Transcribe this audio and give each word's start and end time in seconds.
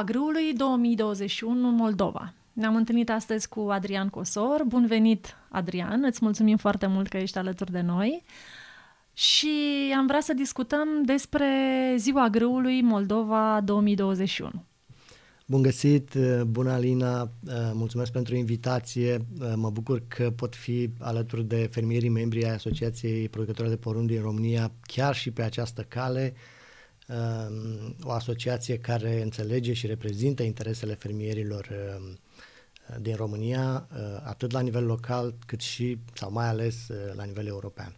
Ziua 0.00 0.12
Grâului 0.12 0.52
2021 0.52 1.68
în 1.68 1.74
Moldova. 1.74 2.34
Ne-am 2.52 2.76
întâlnit 2.76 3.10
astăzi 3.10 3.48
cu 3.48 3.60
Adrian 3.60 4.08
Cosor. 4.08 4.64
Bun 4.66 4.86
venit, 4.86 5.36
Adrian! 5.48 6.04
Îți 6.04 6.18
mulțumim 6.22 6.56
foarte 6.56 6.86
mult 6.86 7.08
că 7.08 7.16
ești 7.16 7.38
alături 7.38 7.70
de 7.70 7.80
noi. 7.80 8.22
Și 9.12 9.48
am 9.96 10.06
vrea 10.06 10.20
să 10.20 10.32
discutăm 10.34 10.88
despre 11.04 11.46
Ziua 11.98 12.28
Grâului 12.28 12.82
Moldova 12.82 13.60
2021. 13.64 14.50
Bun 15.46 15.62
găsit, 15.62 16.14
bună 16.46 16.70
Alina, 16.70 17.30
mulțumesc 17.72 18.12
pentru 18.12 18.36
invitație. 18.36 19.18
Mă 19.54 19.70
bucur 19.70 20.02
că 20.08 20.30
pot 20.30 20.54
fi 20.54 20.90
alături 20.98 21.44
de 21.44 21.68
fermierii 21.70 22.08
membri 22.08 22.44
ai 22.44 22.54
Asociației 22.54 23.28
Producătorilor 23.28 23.76
de 23.76 23.82
Porumb 23.82 24.06
din 24.06 24.20
România 24.20 24.72
chiar 24.82 25.14
și 25.14 25.30
pe 25.30 25.42
această 25.42 25.82
cale 25.82 26.34
Um, 26.34 26.36
o 28.02 28.10
asociație 28.10 28.78
care 28.78 29.22
înțelege 29.22 29.72
și 29.72 29.86
reprezintă 29.86 30.42
interesele 30.42 30.94
fermierilor 30.94 31.68
um, 31.98 32.18
din 32.98 33.14
România, 33.14 33.86
uh, 33.92 33.98
atât 34.24 34.52
la 34.52 34.60
nivel 34.60 34.86
local, 34.86 35.34
cât 35.46 35.60
și, 35.60 35.98
sau 36.14 36.32
mai 36.32 36.46
ales, 36.46 36.88
uh, 36.88 37.14
la 37.16 37.24
nivel 37.24 37.46
european. 37.46 37.96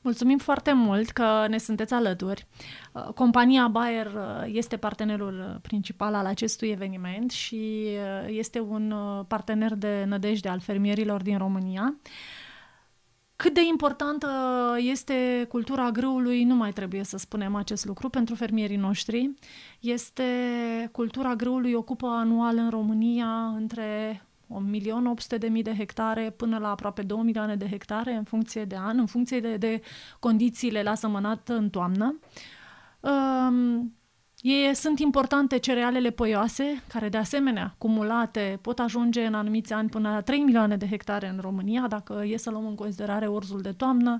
Mulțumim 0.00 0.38
foarte 0.38 0.72
mult 0.72 1.10
că 1.10 1.46
ne 1.48 1.58
sunteți 1.58 1.92
alături. 1.94 2.46
Uh, 2.92 3.02
compania 3.14 3.68
Bayer 3.68 4.10
este 4.46 4.76
partenerul 4.76 5.58
principal 5.62 6.14
al 6.14 6.26
acestui 6.26 6.68
eveniment 6.68 7.30
și 7.30 7.86
este 8.26 8.60
un 8.60 8.94
partener 9.28 9.74
de 9.74 10.04
nădejde 10.06 10.48
al 10.48 10.60
fermierilor 10.60 11.22
din 11.22 11.38
România. 11.38 11.94
Cât 13.42 13.54
de 13.54 13.64
importantă 13.68 14.28
este 14.78 15.46
cultura 15.48 15.90
grâului, 15.90 16.44
nu 16.44 16.54
mai 16.54 16.72
trebuie 16.72 17.04
să 17.04 17.16
spunem 17.16 17.54
acest 17.54 17.84
lucru 17.84 18.08
pentru 18.08 18.34
fermierii 18.34 18.76
noștri. 18.76 19.30
Este 19.80 20.24
cultura 20.92 21.34
grâului 21.34 21.72
ocupă 21.72 22.06
anual 22.06 22.56
în 22.56 22.70
România 22.70 23.46
între 23.56 24.22
1.800.000 25.48 25.62
de 25.62 25.74
hectare 25.76 26.34
până 26.36 26.58
la 26.58 26.70
aproape 26.70 27.02
2 27.02 27.20
milioane 27.22 27.56
de 27.56 27.68
hectare 27.68 28.14
în 28.14 28.24
funcție 28.24 28.64
de 28.64 28.76
an, 28.78 28.98
în 28.98 29.06
funcție 29.06 29.40
de, 29.40 29.56
de 29.56 29.80
condițiile 30.18 30.82
la 30.82 30.94
sămănat 30.94 31.48
în 31.48 31.70
toamnă. 31.70 32.18
Um, 33.00 33.94
ei 34.42 34.74
sunt 34.74 34.98
importante 34.98 35.58
cerealele 35.58 36.10
poioase, 36.10 36.82
care 36.88 37.08
de 37.08 37.16
asemenea, 37.16 37.74
cumulate, 37.78 38.58
pot 38.60 38.78
ajunge 38.78 39.24
în 39.24 39.34
anumiți 39.34 39.72
ani 39.72 39.88
până 39.88 40.10
la 40.10 40.20
3 40.20 40.38
milioane 40.38 40.76
de 40.76 40.86
hectare 40.86 41.28
în 41.28 41.38
România, 41.40 41.86
dacă 41.88 42.22
e 42.26 42.36
să 42.36 42.50
luăm 42.50 42.66
în 42.66 42.74
considerare 42.74 43.26
orzul 43.26 43.60
de 43.60 43.72
toamnă, 43.72 44.18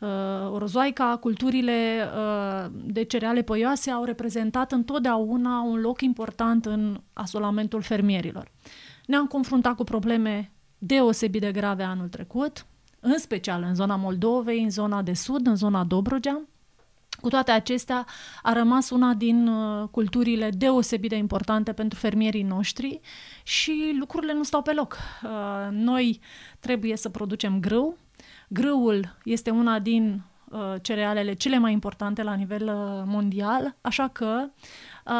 uh, 0.00 0.08
orzoaica, 0.50 1.16
culturile 1.20 2.04
uh, 2.16 2.70
de 2.84 3.02
cereale 3.02 3.42
poioase 3.42 3.90
au 3.90 4.04
reprezentat 4.04 4.72
întotdeauna 4.72 5.60
un 5.60 5.80
loc 5.80 6.00
important 6.00 6.66
în 6.66 7.00
asolamentul 7.12 7.82
fermierilor. 7.82 8.50
Ne-am 9.06 9.26
confruntat 9.26 9.74
cu 9.74 9.84
probleme 9.84 10.52
deosebit 10.78 11.40
de 11.40 11.52
grave 11.52 11.82
anul 11.82 12.08
trecut, 12.08 12.66
în 13.00 13.18
special 13.18 13.62
în 13.62 13.74
zona 13.74 13.96
Moldovei, 13.96 14.62
în 14.62 14.70
zona 14.70 15.02
de 15.02 15.14
sud, 15.14 15.46
în 15.46 15.56
zona 15.56 15.84
Dobrogea, 15.84 16.40
cu 17.20 17.28
toate 17.28 17.50
acestea, 17.50 18.06
a 18.42 18.52
rămas 18.52 18.90
una 18.90 19.14
din 19.14 19.48
uh, 19.48 19.88
culturile 19.90 20.50
deosebit 20.50 21.10
de 21.10 21.16
importante 21.16 21.72
pentru 21.72 21.98
fermierii 21.98 22.42
noștri 22.42 23.00
și 23.42 23.96
lucrurile 23.98 24.32
nu 24.32 24.42
stau 24.42 24.62
pe 24.62 24.72
loc. 24.72 24.98
Uh, 25.22 25.30
noi 25.70 26.20
trebuie 26.60 26.96
să 26.96 27.08
producem 27.08 27.60
grâu. 27.60 27.96
Grâul 28.48 29.16
este 29.24 29.50
una 29.50 29.78
din 29.78 30.22
uh, 30.50 30.74
cerealele 30.82 31.32
cele 31.32 31.58
mai 31.58 31.72
importante 31.72 32.22
la 32.22 32.34
nivel 32.34 32.70
mondial, 33.06 33.76
așa 33.80 34.08
că 34.08 34.50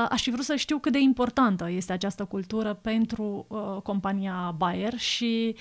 aș 0.08 0.22
fi 0.22 0.30
vrut 0.30 0.44
să 0.44 0.54
știu 0.56 0.78
cât 0.78 0.92
de 0.92 0.98
importantă 0.98 1.70
este 1.70 1.92
această 1.92 2.24
cultură 2.24 2.74
pentru 2.74 3.46
compania 3.82 4.54
Bayer 4.56 4.98
și 4.98 5.56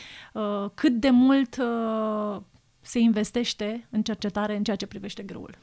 cât 0.74 0.94
de 0.94 1.10
mult 1.10 1.62
se 2.82 3.00
investește 3.00 3.88
în 3.90 4.02
cercetare 4.02 4.56
în 4.56 4.64
ceea 4.64 4.76
ce 4.76 4.86
privește 4.86 5.24
grâul. 5.24 5.58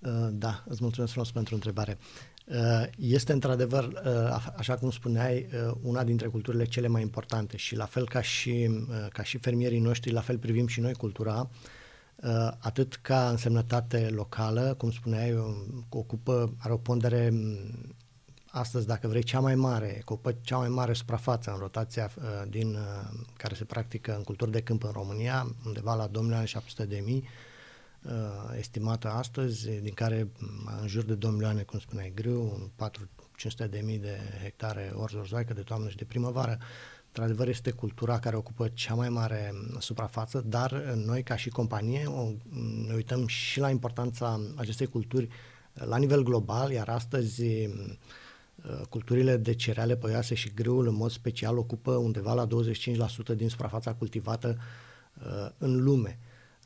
Uh, 0.00 0.28
da, 0.32 0.64
îți 0.68 0.82
mulțumesc 0.82 1.12
frumos 1.12 1.30
pentru 1.30 1.54
întrebare. 1.54 1.98
Uh, 2.44 2.82
este 2.96 3.32
într-adevăr, 3.32 3.84
uh, 3.84 4.52
așa 4.56 4.74
cum 4.74 4.90
spuneai, 4.90 5.46
una 5.82 6.04
dintre 6.04 6.26
culturile 6.26 6.64
cele 6.64 6.88
mai 6.88 7.02
importante 7.02 7.56
și 7.56 7.76
la 7.76 7.84
fel 7.84 8.08
ca 8.08 8.20
și, 8.20 8.70
ca 9.12 9.22
și 9.22 9.38
fermierii 9.38 9.78
noștri, 9.78 10.12
la 10.12 10.20
fel 10.20 10.38
privim 10.38 10.66
și 10.66 10.80
noi 10.80 10.94
cultura, 10.94 11.50
atât 12.58 12.94
ca 12.94 13.28
însemnătate 13.28 14.08
locală, 14.10 14.74
cum 14.78 14.90
spuneai, 14.90 15.38
ocupă, 15.88 16.54
are 16.58 16.72
o 16.72 16.76
pondere 16.76 17.32
astăzi, 18.46 18.86
dacă 18.86 19.08
vrei, 19.08 19.22
cea 19.22 19.40
mai 19.40 19.54
mare, 19.54 19.98
ocupă 20.00 20.36
cea 20.40 20.56
mai 20.56 20.68
mare 20.68 20.92
suprafață 20.92 21.50
în 21.50 21.58
rotația 21.58 22.10
din, 22.48 22.78
care 23.36 23.54
se 23.54 23.64
practică 23.64 24.16
în 24.16 24.22
culturi 24.22 24.50
de 24.50 24.60
câmp 24.60 24.84
în 24.84 24.90
România, 24.92 25.54
undeva 25.66 25.94
la 25.94 26.08
2.700.000 26.08 26.88
de 26.88 27.02
mii, 27.04 27.28
uh, 28.02 28.39
estimată 28.60 29.08
astăzi, 29.08 29.80
din 29.80 29.94
care 29.94 30.30
în 30.80 30.86
jur 30.86 31.02
de 31.02 31.14
2 31.14 31.30
milioane, 31.30 31.62
cum 31.62 31.78
spuneai, 31.78 32.12
grâu, 32.14 32.70
4 32.76 33.08
500 33.36 33.66
de 33.66 33.82
mii 33.84 33.98
de 33.98 34.18
hectare 34.42 34.92
orz 34.94 35.14
orzoaică 35.14 35.52
de 35.52 35.60
toamnă 35.62 35.88
și 35.88 35.96
de 35.96 36.04
primăvară. 36.04 36.58
Într-adevăr, 37.06 37.48
este 37.48 37.70
cultura 37.70 38.18
care 38.18 38.36
ocupă 38.36 38.68
cea 38.68 38.94
mai 38.94 39.08
mare 39.08 39.52
suprafață, 39.78 40.44
dar 40.46 40.72
noi, 40.82 41.22
ca 41.22 41.36
și 41.36 41.48
companie, 41.48 42.06
o, 42.06 42.32
ne 42.86 42.94
uităm 42.94 43.26
și 43.26 43.60
la 43.60 43.70
importanța 43.70 44.40
acestei 44.56 44.86
culturi 44.86 45.28
la 45.72 45.96
nivel 45.96 46.22
global, 46.22 46.70
iar 46.70 46.88
astăzi 46.88 47.68
culturile 48.88 49.36
de 49.36 49.54
cereale 49.54 49.96
păioase 49.96 50.34
și 50.34 50.54
grâul 50.54 50.86
în 50.86 50.94
mod 50.94 51.10
special 51.10 51.58
ocupă 51.58 51.92
undeva 51.92 52.34
la 52.34 52.46
25% 52.46 53.36
din 53.36 53.48
suprafața 53.48 53.94
cultivată 53.94 54.58
în 55.58 55.82
lume. 55.82 56.18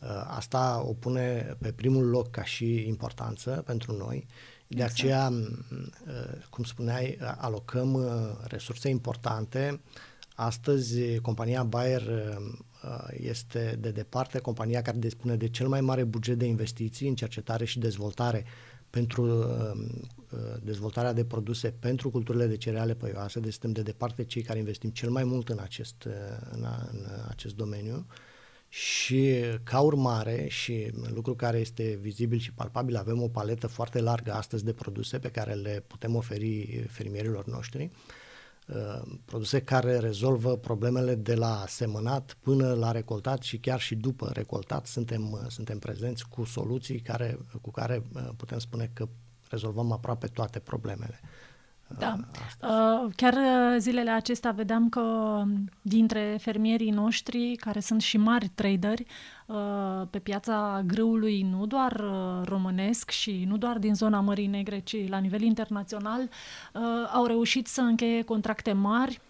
Uh, 0.05 0.11
asta 0.27 0.85
o 0.87 0.93
pune 0.93 1.57
pe 1.61 1.73
primul 1.73 2.09
loc 2.09 2.31
ca 2.31 2.45
și 2.45 2.87
importanță 2.87 3.63
pentru 3.67 3.97
noi. 3.97 4.27
De 4.67 4.75
exact. 4.75 4.93
aceea, 4.93 5.29
uh, 5.29 6.47
cum 6.51 6.65
spuneai, 6.65 7.19
alocăm 7.37 7.95
uh, 7.95 8.07
resurse 8.43 8.89
importante. 8.89 9.81
Astăzi, 10.35 11.19
compania 11.19 11.63
Bayer 11.63 12.03
este 13.11 13.79
de 13.81 13.91
departe 13.91 14.39
compania 14.39 14.83
care 14.83 14.99
dispune 14.99 15.37
de 15.37 15.49
cel 15.49 15.69
mai 15.69 15.81
mare 15.81 16.05
buget 16.05 16.39
de 16.39 16.45
investiții 16.45 17.09
în 17.09 17.15
cercetare 17.15 17.65
și 17.65 17.79
dezvoltare 17.79 18.45
pentru 18.91 19.47
dezvoltarea 20.63 21.13
de 21.13 21.25
produse 21.25 21.71
pentru 21.71 22.11
culturile 22.11 22.47
de 22.47 22.57
cereale 22.57 22.95
păioase, 22.95 23.41
deci 23.41 23.53
suntem 23.53 23.73
de 23.73 23.83
departe 23.83 24.25
cei 24.25 24.43
care 24.43 24.59
investim 24.59 24.91
cel 24.91 25.11
mai 25.11 25.25
mult 25.25 25.49
în 25.49 25.59
acest, 25.59 26.09
în, 26.51 26.67
în 26.93 27.07
acest 27.29 27.55
domeniu. 27.55 28.07
Uh, 28.09 28.15
și 28.75 29.41
ca 29.63 29.81
urmare 29.81 30.47
și 30.49 30.91
lucru 31.15 31.35
care 31.35 31.59
este 31.59 31.99
vizibil 32.01 32.39
și 32.39 32.53
palpabil, 32.53 32.97
avem 32.97 33.23
o 33.23 33.29
paletă 33.29 33.67
foarte 33.67 34.01
largă 34.01 34.33
astăzi 34.33 34.65
de 34.65 34.73
produse 34.73 35.19
pe 35.19 35.31
care 35.31 35.53
le 35.53 35.85
putem 35.87 36.15
oferi 36.15 36.85
fermierilor 36.89 37.47
noștri, 37.47 37.91
uh, 38.67 39.03
produse 39.25 39.61
care 39.61 39.99
rezolvă 39.99 40.57
problemele 40.57 41.15
de 41.15 41.35
la 41.35 41.65
semănat 41.69 42.37
până 42.41 42.73
la 42.73 42.91
recoltat 42.91 43.43
și 43.43 43.59
chiar 43.59 43.81
și 43.81 43.95
după 43.95 44.31
recoltat 44.33 44.87
suntem, 44.87 45.33
uh, 45.33 45.41
suntem 45.49 45.79
prezenți 45.79 46.29
cu 46.29 46.45
soluții 46.45 47.01
care, 47.01 47.39
cu 47.61 47.71
care 47.71 48.03
uh, 48.15 48.29
putem 48.37 48.59
spune 48.59 48.91
că 48.93 49.09
rezolvăm 49.51 49.93
aproape 49.93 50.27
toate 50.27 50.59
problemele. 50.59 51.21
Da. 51.99 52.17
Uh, 52.63 53.11
chiar 53.17 53.33
uh, 53.33 53.79
zilele 53.79 54.11
acestea 54.11 54.51
vedeam 54.51 54.89
că 54.89 55.43
dintre 55.83 56.39
fermierii 56.41 56.91
noștri, 56.91 57.57
care 57.57 57.81
sunt 57.81 58.01
și 58.01 58.17
mari 58.17 58.51
traderi, 58.55 59.07
uh, 59.47 60.03
pe 60.11 60.19
piața 60.19 60.83
grâului, 60.87 61.43
nu 61.43 61.67
doar 61.67 62.05
românesc 62.45 63.11
și 63.11 63.45
nu 63.49 63.57
doar 63.57 63.79
din 63.79 63.95
zona 63.95 64.21
Mării 64.21 64.47
Negre, 64.47 64.79
ci 64.79 65.09
la 65.09 65.19
nivel 65.19 65.43
internațional, 65.43 66.29
au 67.13 67.27
reușit 67.27 67.67
să 67.67 67.81
încheie 67.81 68.23
contracte 68.23 68.73
mari 68.73 69.21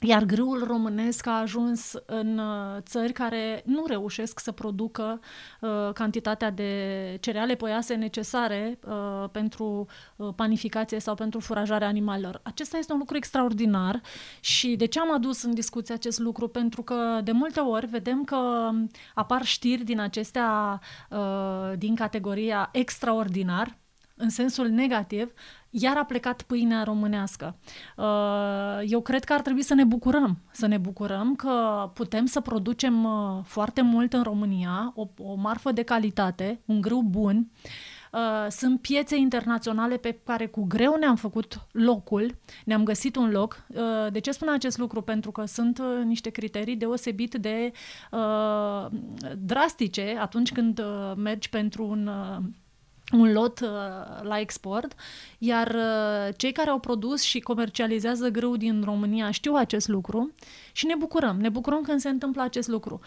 iar 0.00 0.24
grâul 0.24 0.64
românesc 0.66 1.26
a 1.26 1.40
ajuns 1.40 1.92
în 2.06 2.38
uh, 2.38 2.76
țări 2.80 3.12
care 3.12 3.62
nu 3.64 3.84
reușesc 3.86 4.38
să 4.38 4.52
producă 4.52 5.20
uh, 5.60 5.92
cantitatea 5.92 6.50
de 6.50 7.16
cereale 7.20 7.54
poiase 7.54 7.94
necesare 7.94 8.78
uh, 8.86 9.28
pentru 9.32 9.86
uh, 10.16 10.28
panificație 10.36 10.98
sau 10.98 11.14
pentru 11.14 11.40
furajarea 11.40 11.88
animalelor. 11.88 12.40
Acesta 12.42 12.78
este 12.78 12.92
un 12.92 12.98
lucru 12.98 13.16
extraordinar 13.16 14.00
și 14.40 14.76
de 14.76 14.84
ce 14.86 15.00
am 15.00 15.12
adus 15.12 15.42
în 15.42 15.54
discuție 15.54 15.94
acest 15.94 16.18
lucru? 16.18 16.48
Pentru 16.48 16.82
că 16.82 17.20
de 17.24 17.32
multe 17.32 17.60
ori 17.60 17.86
vedem 17.86 18.24
că 18.24 18.70
apar 19.14 19.44
știri 19.44 19.84
din 19.84 20.00
acestea 20.00 20.80
uh, 21.10 21.72
din 21.78 21.94
categoria 21.94 22.68
extraordinar, 22.72 23.78
în 24.20 24.30
sensul 24.30 24.68
negativ, 24.68 25.32
iar 25.70 25.96
a 25.96 26.04
plecat 26.04 26.42
pâinea 26.42 26.82
românească. 26.82 27.56
Uh, 27.96 28.04
eu 28.86 29.00
cred 29.00 29.24
că 29.24 29.32
ar 29.32 29.40
trebui 29.40 29.62
să 29.62 29.74
ne 29.74 29.84
bucurăm, 29.84 30.38
să 30.52 30.66
ne 30.66 30.78
bucurăm 30.78 31.34
că 31.34 31.90
putem 31.94 32.26
să 32.26 32.40
producem 32.40 33.04
uh, 33.04 33.40
foarte 33.44 33.82
mult 33.82 34.12
în 34.12 34.22
România, 34.22 34.92
o, 34.94 35.08
o 35.18 35.34
marfă 35.34 35.72
de 35.72 35.82
calitate, 35.82 36.60
un 36.64 36.80
grâu 36.80 37.02
bun, 37.02 37.50
Uh, 38.12 38.46
sunt 38.48 38.80
piețe 38.80 39.16
internaționale 39.16 39.96
pe 39.96 40.20
care 40.24 40.46
cu 40.46 40.64
greu 40.64 40.96
ne-am 40.96 41.16
făcut 41.16 41.66
locul, 41.72 42.38
ne-am 42.64 42.84
găsit 42.84 43.16
un 43.16 43.30
loc. 43.30 43.64
Uh, 43.68 44.12
de 44.12 44.18
ce 44.18 44.30
spun 44.30 44.48
acest 44.48 44.78
lucru? 44.78 45.02
Pentru 45.02 45.30
că 45.30 45.44
sunt 45.44 45.78
uh, 45.78 46.04
niște 46.04 46.30
criterii 46.30 46.76
deosebit 46.76 47.34
de 47.34 47.72
uh, 48.10 48.86
drastice 49.38 50.16
atunci 50.20 50.52
când 50.52 50.78
uh, 50.78 51.12
mergi 51.16 51.48
pentru 51.48 51.86
un 51.86 52.06
uh, 52.06 52.44
un 53.12 53.32
lot 53.32 53.60
uh, 53.60 53.68
la 54.22 54.38
export, 54.38 54.94
iar 55.38 55.74
uh, 55.74 56.34
cei 56.36 56.52
care 56.52 56.70
au 56.70 56.78
produs 56.78 57.22
și 57.22 57.40
comercializează 57.40 58.28
grâu 58.28 58.56
din 58.56 58.82
România 58.84 59.30
știu 59.30 59.54
acest 59.54 59.88
lucru 59.88 60.34
și 60.72 60.86
ne 60.86 60.94
bucurăm. 60.98 61.40
Ne 61.40 61.48
bucurăm 61.48 61.82
când 61.82 62.00
se 62.00 62.08
întâmplă 62.08 62.42
acest 62.42 62.68
lucru. 62.68 63.00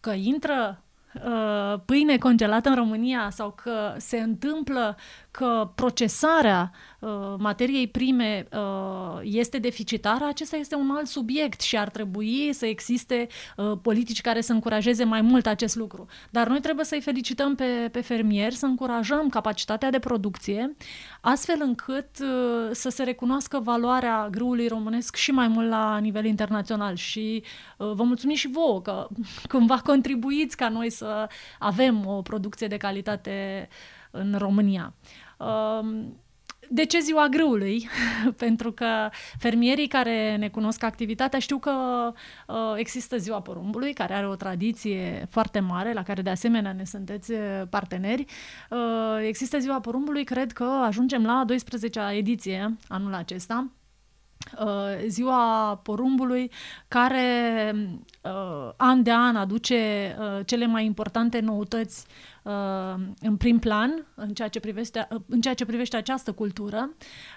Că 0.00 0.10
intră 0.10 0.82
uh, 1.14 1.80
pâine 1.84 2.18
congelată 2.18 2.68
în 2.68 2.74
România 2.74 3.30
sau 3.30 3.50
că 3.62 3.94
se 3.96 4.18
întâmplă 4.18 4.96
că 5.30 5.70
procesarea 5.74 6.70
uh, 6.72 6.89
materiei 7.38 7.88
prime 7.88 8.48
uh, 8.52 9.20
este 9.22 9.58
deficitară, 9.58 10.24
acesta 10.24 10.56
este 10.56 10.74
un 10.74 10.90
alt 10.90 11.06
subiect 11.06 11.60
și 11.60 11.78
ar 11.78 11.88
trebui 11.88 12.52
să 12.52 12.66
existe 12.66 13.26
uh, 13.56 13.72
politici 13.82 14.20
care 14.20 14.40
să 14.40 14.52
încurajeze 14.52 15.04
mai 15.04 15.20
mult 15.20 15.46
acest 15.46 15.76
lucru. 15.76 16.06
Dar 16.30 16.48
noi 16.48 16.60
trebuie 16.60 16.84
să-i 16.84 17.00
felicităm 17.00 17.54
pe, 17.54 17.88
pe 17.92 18.00
fermieri, 18.00 18.54
să 18.54 18.66
încurajăm 18.66 19.28
capacitatea 19.28 19.90
de 19.90 19.98
producție, 19.98 20.76
astfel 21.20 21.60
încât 21.60 22.08
uh, 22.20 22.68
să 22.72 22.88
se 22.88 23.02
recunoască 23.02 23.58
valoarea 23.58 24.28
grâului 24.30 24.68
românesc 24.68 25.16
și 25.16 25.30
mai 25.30 25.48
mult 25.48 25.68
la 25.68 25.98
nivel 25.98 26.24
internațional. 26.24 26.94
Și 26.94 27.42
uh, 27.76 27.92
vă 27.94 28.02
mulțumim 28.02 28.36
și 28.36 28.50
vouă 28.50 28.82
că 28.82 29.08
cumva 29.52 29.78
contribuiți 29.78 30.56
ca 30.56 30.68
noi 30.68 30.90
să 30.90 31.28
avem 31.58 32.06
o 32.06 32.22
producție 32.22 32.66
de 32.66 32.76
calitate 32.76 33.68
în 34.10 34.34
România. 34.38 34.94
Um, 35.38 36.20
de 36.72 36.84
ce 36.84 36.98
ziua 36.98 37.28
grâului? 37.28 37.88
Pentru 38.44 38.72
că 38.72 39.10
fermierii 39.38 39.86
care 39.86 40.36
ne 40.36 40.48
cunosc 40.48 40.82
activitatea 40.82 41.38
știu 41.38 41.58
că 41.58 41.72
uh, 42.46 42.72
există 42.76 43.16
ziua 43.16 43.40
porumbului, 43.40 43.92
care 43.92 44.14
are 44.14 44.28
o 44.28 44.34
tradiție 44.34 45.26
foarte 45.30 45.60
mare, 45.60 45.92
la 45.92 46.02
care 46.02 46.22
de 46.22 46.30
asemenea 46.30 46.72
ne 46.72 46.84
sunteți 46.84 47.32
parteneri. 47.70 48.24
Uh, 48.70 48.78
există 49.26 49.58
ziua 49.58 49.80
porumbului, 49.80 50.24
cred 50.24 50.52
că 50.52 50.64
ajungem 50.64 51.24
la 51.24 51.44
12-a 51.52 52.12
ediție 52.12 52.76
anul 52.88 53.14
acesta. 53.14 53.70
Uh, 54.58 55.04
ziua 55.06 55.80
porumbului, 55.82 56.50
care 56.88 57.72
uh, 58.22 58.70
an 58.76 59.02
de 59.02 59.12
an 59.12 59.36
aduce 59.36 60.16
uh, 60.18 60.46
cele 60.46 60.66
mai 60.66 60.84
importante 60.84 61.40
noutăți 61.40 62.06
uh, 62.42 62.94
în 63.20 63.36
prim 63.36 63.58
plan 63.58 64.06
în 64.14 64.34
ceea 64.34 64.48
ce 64.48 64.60
privește, 64.60 65.08
uh, 65.10 65.20
în 65.28 65.40
ceea 65.40 65.54
ce 65.54 65.64
privește 65.64 65.96
această 65.96 66.32
cultură, 66.32 66.90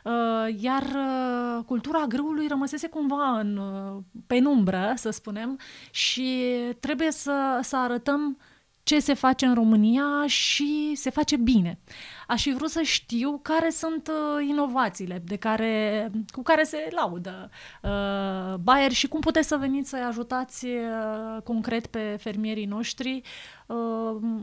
uh, 0.03 0.55
iar 0.59 0.83
uh, 0.83 1.63
cultura 1.65 2.05
grâului 2.07 2.47
rămăsese 2.47 2.87
cumva 2.87 3.39
în 3.39 3.57
uh, 3.57 4.01
penumbră, 4.27 4.93
să 4.95 5.09
spunem, 5.09 5.59
și 5.91 6.53
trebuie 6.79 7.11
să, 7.11 7.59
să 7.61 7.77
arătăm 7.77 8.37
ce 8.83 8.99
se 8.99 9.13
face 9.13 9.45
în 9.45 9.53
România 9.53 10.27
și 10.27 10.93
se 10.95 11.09
face 11.09 11.37
bine. 11.37 11.79
Aș 12.27 12.41
fi 12.41 12.53
vrut 12.53 12.69
să 12.69 12.81
știu 12.81 13.39
care 13.41 13.69
sunt 13.69 14.07
uh, 14.07 14.47
inovațiile 14.49 15.21
de 15.25 15.35
care, 15.35 16.11
cu 16.31 16.41
care 16.41 16.63
se 16.63 16.87
laudă 16.91 17.49
uh, 17.81 18.55
Bayer 18.55 18.91
și 18.91 19.07
cum 19.07 19.19
puteți 19.19 19.47
să 19.47 19.57
veniți 19.59 19.89
să 19.89 19.97
ajutați 20.07 20.65
uh, 20.65 21.41
concret 21.43 21.87
pe 21.87 22.17
fermierii 22.19 22.65
noștri 22.65 23.21
uh, 23.67 23.75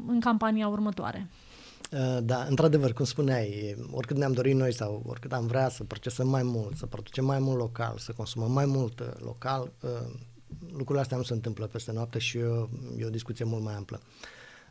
în 0.07 0.21
campania 0.21 0.69
următoare. 0.69 1.29
Uh, 1.93 2.19
da, 2.23 2.45
într-adevăr, 2.49 2.93
cum 2.93 3.05
spuneai, 3.05 3.77
oricât 3.93 4.17
ne-am 4.17 4.33
dorit 4.33 4.55
noi 4.55 4.73
sau 4.73 5.03
oricât 5.07 5.33
am 5.33 5.47
vrea 5.47 5.69
să 5.69 5.85
procesăm 5.85 6.29
mai 6.29 6.43
mult, 6.43 6.77
să 6.77 6.87
producem 6.87 7.25
mai 7.25 7.39
mult 7.39 7.59
local, 7.59 7.99
să 7.99 8.13
consumăm 8.17 8.53
mai 8.53 8.67
mult 8.67 9.01
uh, 9.01 9.07
local, 9.19 9.73
lucrurile 10.71 11.01
astea 11.01 11.17
nu 11.17 11.23
se 11.23 11.33
întâmplă 11.33 11.67
peste 11.67 11.93
noapte 11.93 12.19
și 12.19 12.39
e 12.39 12.45
o, 12.45 12.69
e 12.99 13.05
o 13.05 13.11
discuție 13.11 13.45
mult 13.45 13.63
mai 13.63 13.75
amplă. 13.75 14.01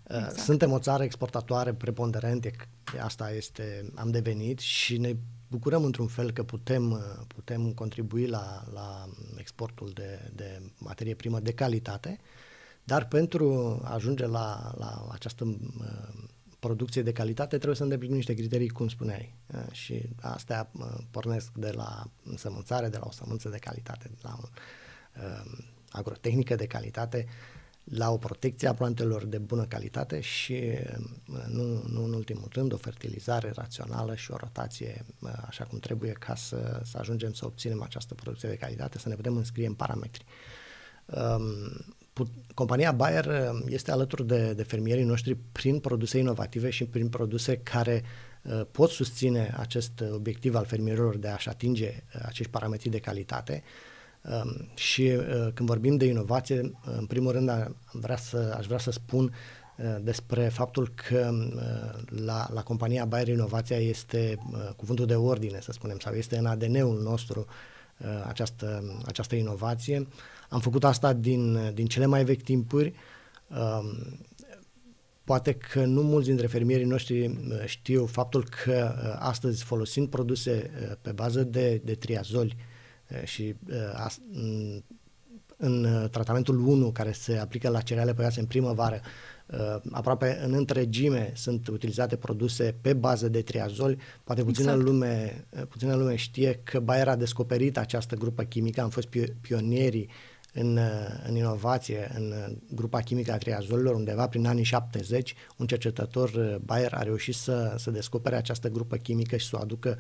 Exact. 0.04 0.38
Suntem 0.38 0.72
o 0.72 0.80
țară 0.80 1.04
exportatoare 1.04 1.74
preponderent, 1.74 2.50
asta 3.02 3.32
este, 3.32 3.92
am 3.96 4.12
devenit 4.12 4.60
și 4.60 4.98
ne 4.98 5.16
bucurăm 5.48 5.84
într-un 5.84 6.08
fel 6.08 6.32
că 6.32 6.44
putem, 6.44 7.02
putem 7.28 7.72
contribui 7.72 8.28
la, 8.28 8.64
la 8.74 9.10
exportul 9.38 9.92
de, 9.94 10.32
de 10.36 10.62
materie 10.78 11.14
primă 11.14 11.40
de 11.40 11.54
calitate, 11.54 12.20
dar 12.84 13.08
pentru 13.08 13.80
a 13.84 13.94
ajunge 13.94 14.26
la, 14.26 14.74
la 14.78 15.08
această 15.12 15.44
uh, 15.44 16.24
producție 16.60 17.02
de 17.02 17.12
calitate 17.12 17.56
trebuie 17.56 17.76
să 17.76 17.84
îndeplinim 17.84 18.16
niște 18.16 18.34
criterii, 18.34 18.70
cum 18.70 18.88
spuneai. 18.88 19.36
Uh, 19.54 19.72
și 19.72 20.10
astea 20.22 20.70
uh, 20.74 20.98
pornesc 21.12 21.52
de 21.52 21.72
la 21.72 22.04
însămânțare, 22.24 22.88
de 22.90 22.98
la 22.98 23.06
o 23.08 23.12
sămânță 23.12 23.50
de 23.50 23.58
calitate, 23.58 24.08
de 24.08 24.20
la 24.22 24.38
o 24.42 24.44
uh, 24.44 24.50
agrotehnică 25.90 26.56
de 26.56 26.66
calitate, 26.66 27.28
la 27.84 28.12
o 28.12 28.18
protecție 28.18 28.68
a 28.68 28.74
plantelor 28.74 29.26
de 29.26 29.38
bună 29.38 29.66
calitate 29.66 30.20
și, 30.20 30.62
nu, 31.48 31.84
nu 31.88 32.04
în 32.04 32.14
ultimul 32.14 32.48
rând, 32.52 32.74
o 32.74 32.78
fertilizare 32.78 33.52
rațională 33.56 34.16
și 34.16 34.32
o 34.32 34.36
rotație 34.36 35.06
așa 35.48 35.64
cum 35.64 35.80
trebuie 35.80 36.12
ca 36.12 36.36
să, 36.36 36.82
să 36.84 36.98
ajungem 36.98 37.34
să 37.34 37.46
obținem 37.46 37.82
această 37.82 38.14
producție 38.14 38.50
de 38.50 38.56
calitate, 38.56 38.98
să 38.98 39.10
ne 39.10 39.16
putem 39.16 39.38
înscrie 39.38 39.68
în 39.68 39.74
parametri. 39.74 40.26
Um, 41.06 41.86
compania 42.54 42.92
Bayer 42.92 43.52
este 43.68 43.92
alături 43.92 44.28
de, 44.28 44.54
de 44.54 44.64
fermierii 44.64 45.04
noștri 45.04 45.36
prin 45.52 45.80
produse 45.80 46.18
inovative 46.18 46.70
și 46.70 46.86
prin 46.86 47.10
produse 47.10 47.58
care 47.58 48.04
uh, 48.42 48.62
pot 48.72 48.90
susține 48.90 49.54
acest 49.58 50.04
obiectiv 50.12 50.56
al 50.56 50.66
fermierilor 50.66 51.18
de 51.18 51.28
a-și 51.28 51.50
atinge 51.50 51.88
uh, 51.88 52.22
acești 52.26 52.52
parametri 52.52 52.90
de 52.90 53.00
calitate. 53.00 53.54
Um, 53.54 53.89
și 54.74 55.02
uh, 55.02 55.48
când 55.54 55.70
vorbim 55.70 55.98
de 55.98 56.06
inovație, 56.06 56.72
în 56.98 57.06
primul 57.06 57.32
rând 57.32 57.76
vrea 57.92 58.18
să, 58.18 58.56
aș 58.58 58.66
vrea 58.66 58.78
să 58.78 58.92
spun 58.92 59.24
uh, 59.78 59.96
despre 60.02 60.48
faptul 60.48 60.92
că 60.96 61.32
uh, 61.34 62.20
la, 62.26 62.48
la 62.54 62.64
compania 62.64 63.06
Bayer 63.06 63.28
inovația 63.28 63.78
este 63.78 64.38
cuvântul 64.76 65.06
de 65.06 65.16
ordine, 65.16 65.60
să 65.62 65.72
spunem, 65.72 66.00
sau 66.00 66.14
este 66.14 66.38
în 66.38 66.46
ADN-ul 66.46 67.02
nostru 67.02 67.46
această, 68.28 68.84
această 69.06 69.36
inovație. 69.36 70.08
Am 70.50 70.60
făcut 70.60 70.84
asta 70.84 71.14
din, 71.14 71.72
din 71.74 71.88
cele 71.88 72.06
mai 72.06 72.24
vechi 72.24 72.42
timpuri. 72.42 72.94
Um, 73.48 74.20
poate 75.24 75.54
că 75.54 75.86
nu 75.86 76.02
mulți 76.02 76.28
dintre 76.28 76.48
fermierii 76.48 76.86
noștri 76.86 77.40
știu 77.66 78.06
faptul 78.06 78.48
că 78.64 78.94
astăzi 79.20 79.64
folosind 79.64 80.08
produse 80.08 80.72
pe 81.02 81.12
bază 81.12 81.44
de, 81.44 81.82
de 81.84 81.96
triazoli, 81.96 82.56
și 83.24 83.56
în 85.58 86.08
tratamentul 86.12 86.68
1 86.68 86.92
care 86.92 87.12
se 87.12 87.38
aplică 87.38 87.70
la 87.70 87.82
cereale 87.82 88.14
păiase 88.14 88.40
în 88.40 88.46
primăvară, 88.46 89.02
aproape 89.92 90.42
în 90.46 90.54
întregime 90.54 91.32
sunt 91.36 91.68
utilizate 91.68 92.16
produse 92.16 92.76
pe 92.82 92.94
bază 92.94 93.30
de 93.30 93.42
triazol. 93.42 93.98
Poate 94.24 94.44
puțină, 94.44 94.72
exact. 94.72 94.88
lume, 94.88 95.46
puțină 95.70 95.96
lume 95.96 96.16
știe 96.16 96.60
că 96.64 96.80
Bayer 96.80 97.08
a 97.08 97.16
descoperit 97.16 97.78
această 97.78 98.16
grupă 98.16 98.44
chimică, 98.44 98.82
am 98.82 98.90
fost 98.90 99.08
pionierii 99.42 100.10
în, 100.54 100.80
în 101.28 101.36
inovație, 101.36 102.12
în 102.16 102.34
grupa 102.70 103.00
chimică 103.00 103.32
a 103.32 103.38
triazolilor, 103.38 103.96
undeva 103.96 104.28
prin 104.28 104.46
anii 104.46 104.64
70, 104.64 105.36
un 105.58 105.68
cercetător 105.68 106.60
Bayer 106.66 106.94
a 106.94 107.02
reușit 107.02 107.36
să, 107.36 107.76
să 107.78 107.92
descopere 107.92 108.36
această 108.36 108.70
grupă 108.70 108.96
chimică 108.96 109.38
și 109.38 109.48
să 109.48 109.56
o 109.56 109.62
aducă 109.62 109.98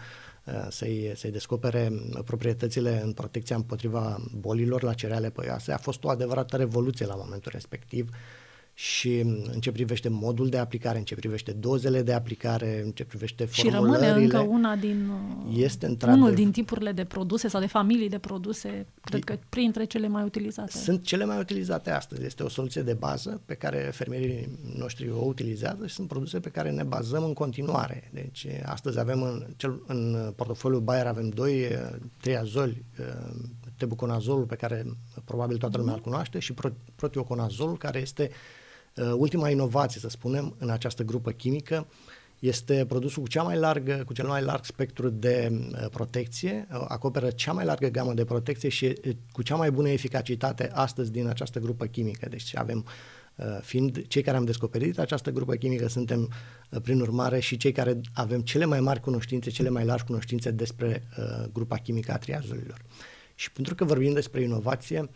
Uh, 0.54 0.68
să-i, 0.70 1.12
să-i 1.16 1.32
descopere 1.32 1.92
proprietățile 2.26 3.02
în 3.02 3.14
protecția 3.14 3.56
împotriva 3.56 4.18
bolilor 4.40 4.84
la 4.84 4.94
cereale 4.94 5.30
păioase. 5.30 5.72
A 5.72 5.78
fost 5.78 6.04
o 6.04 6.10
adevărată 6.10 6.56
revoluție 6.56 7.06
la 7.06 7.16
momentul 7.16 7.52
respectiv 7.52 8.10
și 8.82 9.20
în 9.54 9.60
ce 9.60 9.72
privește 9.72 10.10
modul 10.10 10.50
de 10.50 10.58
aplicare, 10.58 10.98
în 10.98 11.04
ce 11.04 11.16
privește 11.16 11.52
dozele 11.52 12.02
de 12.02 12.14
aplicare, 12.14 12.82
în 12.86 12.92
ce 12.92 13.04
privește 13.04 13.46
formulările. 13.46 13.98
Și 13.98 14.12
rămâne 14.12 14.24
încă 14.24 14.40
una 14.40 14.76
din, 14.76 15.12
este 15.54 15.98
unul 16.06 16.34
din 16.34 16.52
tipurile 16.52 16.92
de 16.92 17.04
produse 17.04 17.48
sau 17.48 17.60
de 17.60 17.68
familii 17.68 18.10
de 18.10 18.18
produse, 18.18 18.88
cred 19.02 19.24
că 19.24 19.38
printre 19.50 19.84
cele 19.84 20.08
mai 20.08 20.24
utilizate. 20.24 20.72
Sunt 20.72 21.04
cele 21.04 21.26
mai 21.26 21.40
utilizate 21.40 21.92
astăzi. 21.92 22.26
Este 22.26 22.44
o 22.44 22.50
soluție 22.50 22.82
de 22.82 22.94
bază 22.94 23.42
pe 23.46 23.54
care 23.54 23.78
fermierii 23.94 24.60
noștri 24.78 25.10
o 25.10 25.26
utilizează 25.26 25.88
și 25.88 25.94
sunt 25.94 26.08
produse 26.08 26.40
pe 26.40 26.50
care 26.50 26.72
ne 26.72 26.84
bazăm 26.84 27.24
în 27.24 27.34
continuare. 27.34 28.10
Deci 28.14 28.48
astăzi 28.66 29.00
avem 29.00 29.22
în, 29.22 29.46
cel, 29.58 29.84
în 29.88 30.34
portofoliul 30.36 30.82
Bayer 30.82 31.08
avem 31.08 31.30
doi 31.30 31.68
triazoli, 32.22 32.84
tebuconazolul 33.78 34.46
pe 34.46 34.56
care 34.56 34.86
probabil 35.26 35.58
toată 35.58 35.78
lumea 35.78 35.94
îl 35.94 36.02
cunoaște 36.02 36.40
și 36.40 36.54
proteoconazolul 36.96 37.78
care 37.78 38.00
este 38.00 38.30
Uh, 38.30 38.59
ultima 39.18 39.50
inovație, 39.50 40.00
să 40.00 40.10
spunem, 40.10 40.56
în 40.58 40.70
această 40.70 41.04
grupă 41.04 41.32
chimică 41.32 41.88
este 42.40 42.86
produsul 42.88 43.22
cu 43.22 43.28
cea 43.28 43.44
mai 43.44 43.58
largă, 43.58 44.04
cu 44.06 44.14
cel 44.14 44.28
mai 44.28 44.42
larg 44.42 44.66
spectru 44.66 45.10
de 45.10 45.52
uh, 45.52 45.90
protecție, 45.92 46.68
uh, 46.74 46.86
acoperă 46.88 47.30
cea 47.30 47.52
mai 47.52 47.66
largă 47.66 47.88
gamă 47.88 48.14
de 48.14 48.26
protecție 48.26 48.70
și 48.70 48.94
cu 49.32 49.42
cea 49.42 49.56
mai 49.56 49.72
bună 49.72 49.90
eficacitate 49.90 50.70
astăzi 50.74 51.12
din 51.12 51.28
această 51.28 51.60
grupă 51.60 51.86
chimică. 51.86 52.30
Deci 52.30 52.56
avem 52.56 52.86
fiind 53.62 54.08
cei 54.08 54.22
care 54.22 54.38
am 54.38 54.46
descoperit 54.46 55.00
această 55.00 55.32
grupă 55.32 55.56
chimică, 55.56 55.88
suntem 55.88 56.30
prin 56.82 57.02
urmare 57.02 57.40
și 57.40 57.58
cei 57.58 57.72
care 57.72 58.02
avem 58.14 58.42
cele 58.42 58.66
mai 58.66 58.80
mari 58.80 59.00
cunoștințe, 59.00 59.50
cele 59.50 59.70
mai 59.70 59.86
largi 59.86 60.04
cunoștințe 60.04 60.52
despre 60.52 61.04
grupa 61.54 61.76
chimică 61.76 62.12
a 62.12 62.18
triazolilor. 62.18 62.82
Și 63.36 63.52
pentru 63.52 63.76
că 63.76 63.84
vorbim 63.84 64.14
despre 64.14 64.42
inovație, 64.42 65.10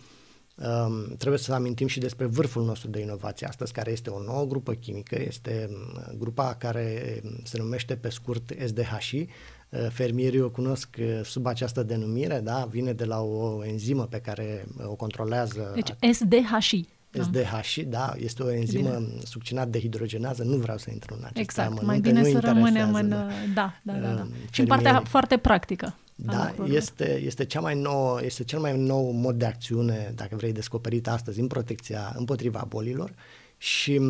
Um, 0.55 1.15
trebuie 1.17 1.39
să 1.39 1.53
amintim 1.53 1.87
și 1.87 1.99
despre 1.99 2.25
vârful 2.25 2.63
nostru 2.63 2.89
de 2.89 2.99
inovație 2.99 3.47
astăzi, 3.47 3.71
care 3.71 3.91
este 3.91 4.09
o 4.09 4.23
nouă 4.23 4.45
grupă 4.45 4.73
chimică, 4.73 5.21
este 5.21 5.69
um, 5.69 6.17
grupa 6.17 6.55
care 6.55 7.19
um, 7.23 7.39
se 7.43 7.57
numește 7.57 7.95
pe 7.95 8.09
scurt 8.09 8.53
SDHI. 8.65 9.27
Uh, 9.69 9.87
fermierii 9.89 10.41
o 10.41 10.49
cunosc 10.49 10.95
uh, 10.99 11.19
sub 11.23 11.45
această 11.45 11.83
denumire, 11.83 12.39
da? 12.39 12.67
vine 12.69 12.93
de 12.93 13.05
la 13.05 13.21
o 13.21 13.65
enzimă 13.65 14.05
pe 14.05 14.19
care 14.19 14.65
uh, 14.77 14.85
o 14.87 14.95
controlează. 14.95 15.71
Deci 15.75 16.13
SDHI. 16.13 16.87
SDHI, 17.21 17.83
da, 17.83 18.13
este 18.17 18.43
o 18.43 18.51
enzimă 18.51 18.89
bine. 18.89 19.21
succinat 19.23 19.67
de 19.67 19.79
hidrogenază, 19.79 20.43
nu 20.43 20.57
vreau 20.57 20.77
să 20.77 20.89
intru 20.91 21.15
în 21.17 21.23
acest 21.23 21.39
Exact, 21.39 21.81
mai 21.81 21.99
bine 21.99 22.23
să 22.23 22.39
rămânem 22.39 22.93
în... 22.93 23.09
Da, 23.09 23.27
da, 23.53 23.73
da. 23.81 23.93
da. 23.93 24.21
Uh, 24.21 24.27
și 24.51 24.59
în 24.59 24.67
partea 24.67 25.03
foarte 25.05 25.37
practică. 25.37 25.95
Da, 26.15 26.53
este, 26.65 27.21
este, 27.25 27.45
cea 27.45 27.59
mai 27.59 27.75
nouă, 27.75 28.19
este 28.23 28.43
cel 28.43 28.59
mai 28.59 28.77
nou 28.77 29.11
mod 29.11 29.35
de 29.35 29.45
acțiune, 29.45 30.13
dacă 30.15 30.35
vrei, 30.35 30.51
descoperit 30.51 31.07
astăzi 31.07 31.39
în 31.39 31.47
protecția 31.47 32.13
împotriva 32.17 32.65
bolilor 32.67 33.13
și, 33.57 34.01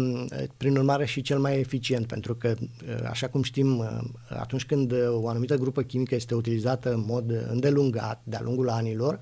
prin 0.58 0.76
urmare, 0.78 1.06
și 1.06 1.22
cel 1.22 1.40
mai 1.40 1.60
eficient, 1.60 2.06
pentru 2.08 2.36
că, 2.36 2.56
așa 3.10 3.28
cum 3.28 3.44
știm, 3.44 3.84
atunci 4.30 4.66
când 4.66 4.94
o 5.10 5.28
anumită 5.28 5.56
grupă 5.56 5.82
chimică 5.82 6.16
este 6.16 6.36
utilizată 6.36 6.94
în 6.94 7.04
mod 7.08 7.46
îndelungat, 7.50 8.22
de-a 8.24 8.42
lungul 8.44 8.70
anilor, 8.70 9.20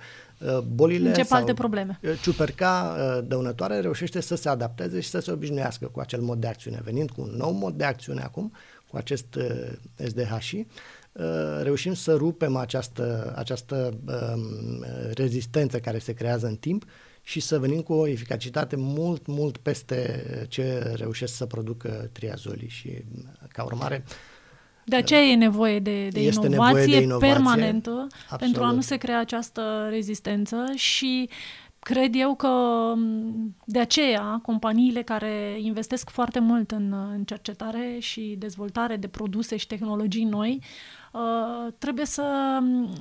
bolile 0.74 1.08
Încep 1.08 1.26
sau 1.26 1.38
alte 1.38 1.54
probleme. 1.54 2.00
ciuperca 2.22 2.96
dăunătoare 3.28 3.80
reușește 3.80 4.22
să 4.22 4.36
se 4.36 4.50
adapteze 4.50 5.00
și 5.00 5.10
să 5.10 5.20
se 5.20 5.32
obișnuiască 5.32 5.88
cu 5.88 6.00
acel 6.00 6.22
mod 6.22 6.40
de 6.40 6.48
acțiune. 6.48 6.82
Venind 6.84 7.10
cu 7.10 7.22
un 7.22 7.34
nou 7.38 7.52
mod 7.52 7.74
de 7.74 7.84
acțiune 7.84 8.22
acum, 8.22 8.52
cu 8.88 8.98
acest 8.98 9.38
SDHI, 9.96 10.58
Uh, 10.58 10.66
reușim 11.62 11.94
să 11.94 12.14
rupem 12.14 12.56
această, 12.56 13.34
această 13.36 14.00
um, 14.06 14.86
rezistență 15.14 15.80
care 15.80 15.98
se 15.98 16.14
creează 16.14 16.48
în 16.48 16.56
timp 16.56 16.86
și 17.22 17.40
să 17.40 17.60
venim 17.60 17.82
cu 17.82 17.94
o 17.94 18.08
eficacitate 18.08 18.76
mult, 18.76 19.26
mult 19.26 19.58
peste 19.58 20.24
ce 20.50 20.94
reușesc 20.96 21.36
să 21.36 21.46
producă 21.46 22.10
triazolii 22.12 22.70
și 22.70 22.88
uh, 22.88 23.24
ca 23.48 23.64
urmare 23.64 24.04
de 24.86 24.96
aceea 24.96 25.22
e 25.22 25.36
nevoie 25.36 25.80
de, 25.80 26.08
de, 26.08 26.22
inovație, 26.22 26.50
nevoie 26.50 26.86
de 26.86 27.02
inovație 27.02 27.34
permanentă 27.34 28.08
absolut. 28.10 28.40
pentru 28.40 28.64
a 28.64 28.72
nu 28.72 28.82
se 28.82 28.96
crea 28.98 29.20
această 29.20 29.88
rezistență 29.90 30.66
și 30.76 31.30
cred 31.80 32.16
eu 32.16 32.36
că 32.36 32.50
de 33.66 33.80
aceea 33.80 34.40
companiile 34.42 35.02
care 35.02 35.58
investesc 35.60 36.10
foarte 36.10 36.40
mult 36.40 36.72
în, 36.72 36.94
în 37.14 37.24
cercetare 37.24 37.98
și 38.00 38.36
dezvoltare 38.38 38.96
de 38.96 39.08
produse 39.08 39.56
și 39.56 39.68
tehnologii 39.68 40.24
noi 40.24 40.60
Uh, 40.62 41.01
trebuie 41.78 42.06
să, 42.06 42.60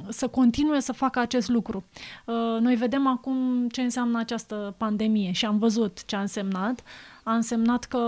să 0.09 0.29
continue 0.29 0.81
să 0.81 0.93
facă 0.93 1.19
acest 1.19 1.49
lucru. 1.49 1.85
Uh, 2.27 2.61
noi 2.61 2.75
vedem 2.75 3.07
acum 3.07 3.69
ce 3.69 3.81
înseamnă 3.81 4.19
această 4.19 4.75
pandemie 4.77 5.33
și 5.33 5.47
am 5.47 5.59
văzut 5.59 6.05
ce 6.05 6.17
a 6.17 6.21
însemnat 6.21 6.83
a 7.25 7.35
însemnat 7.35 7.85
că 7.85 7.99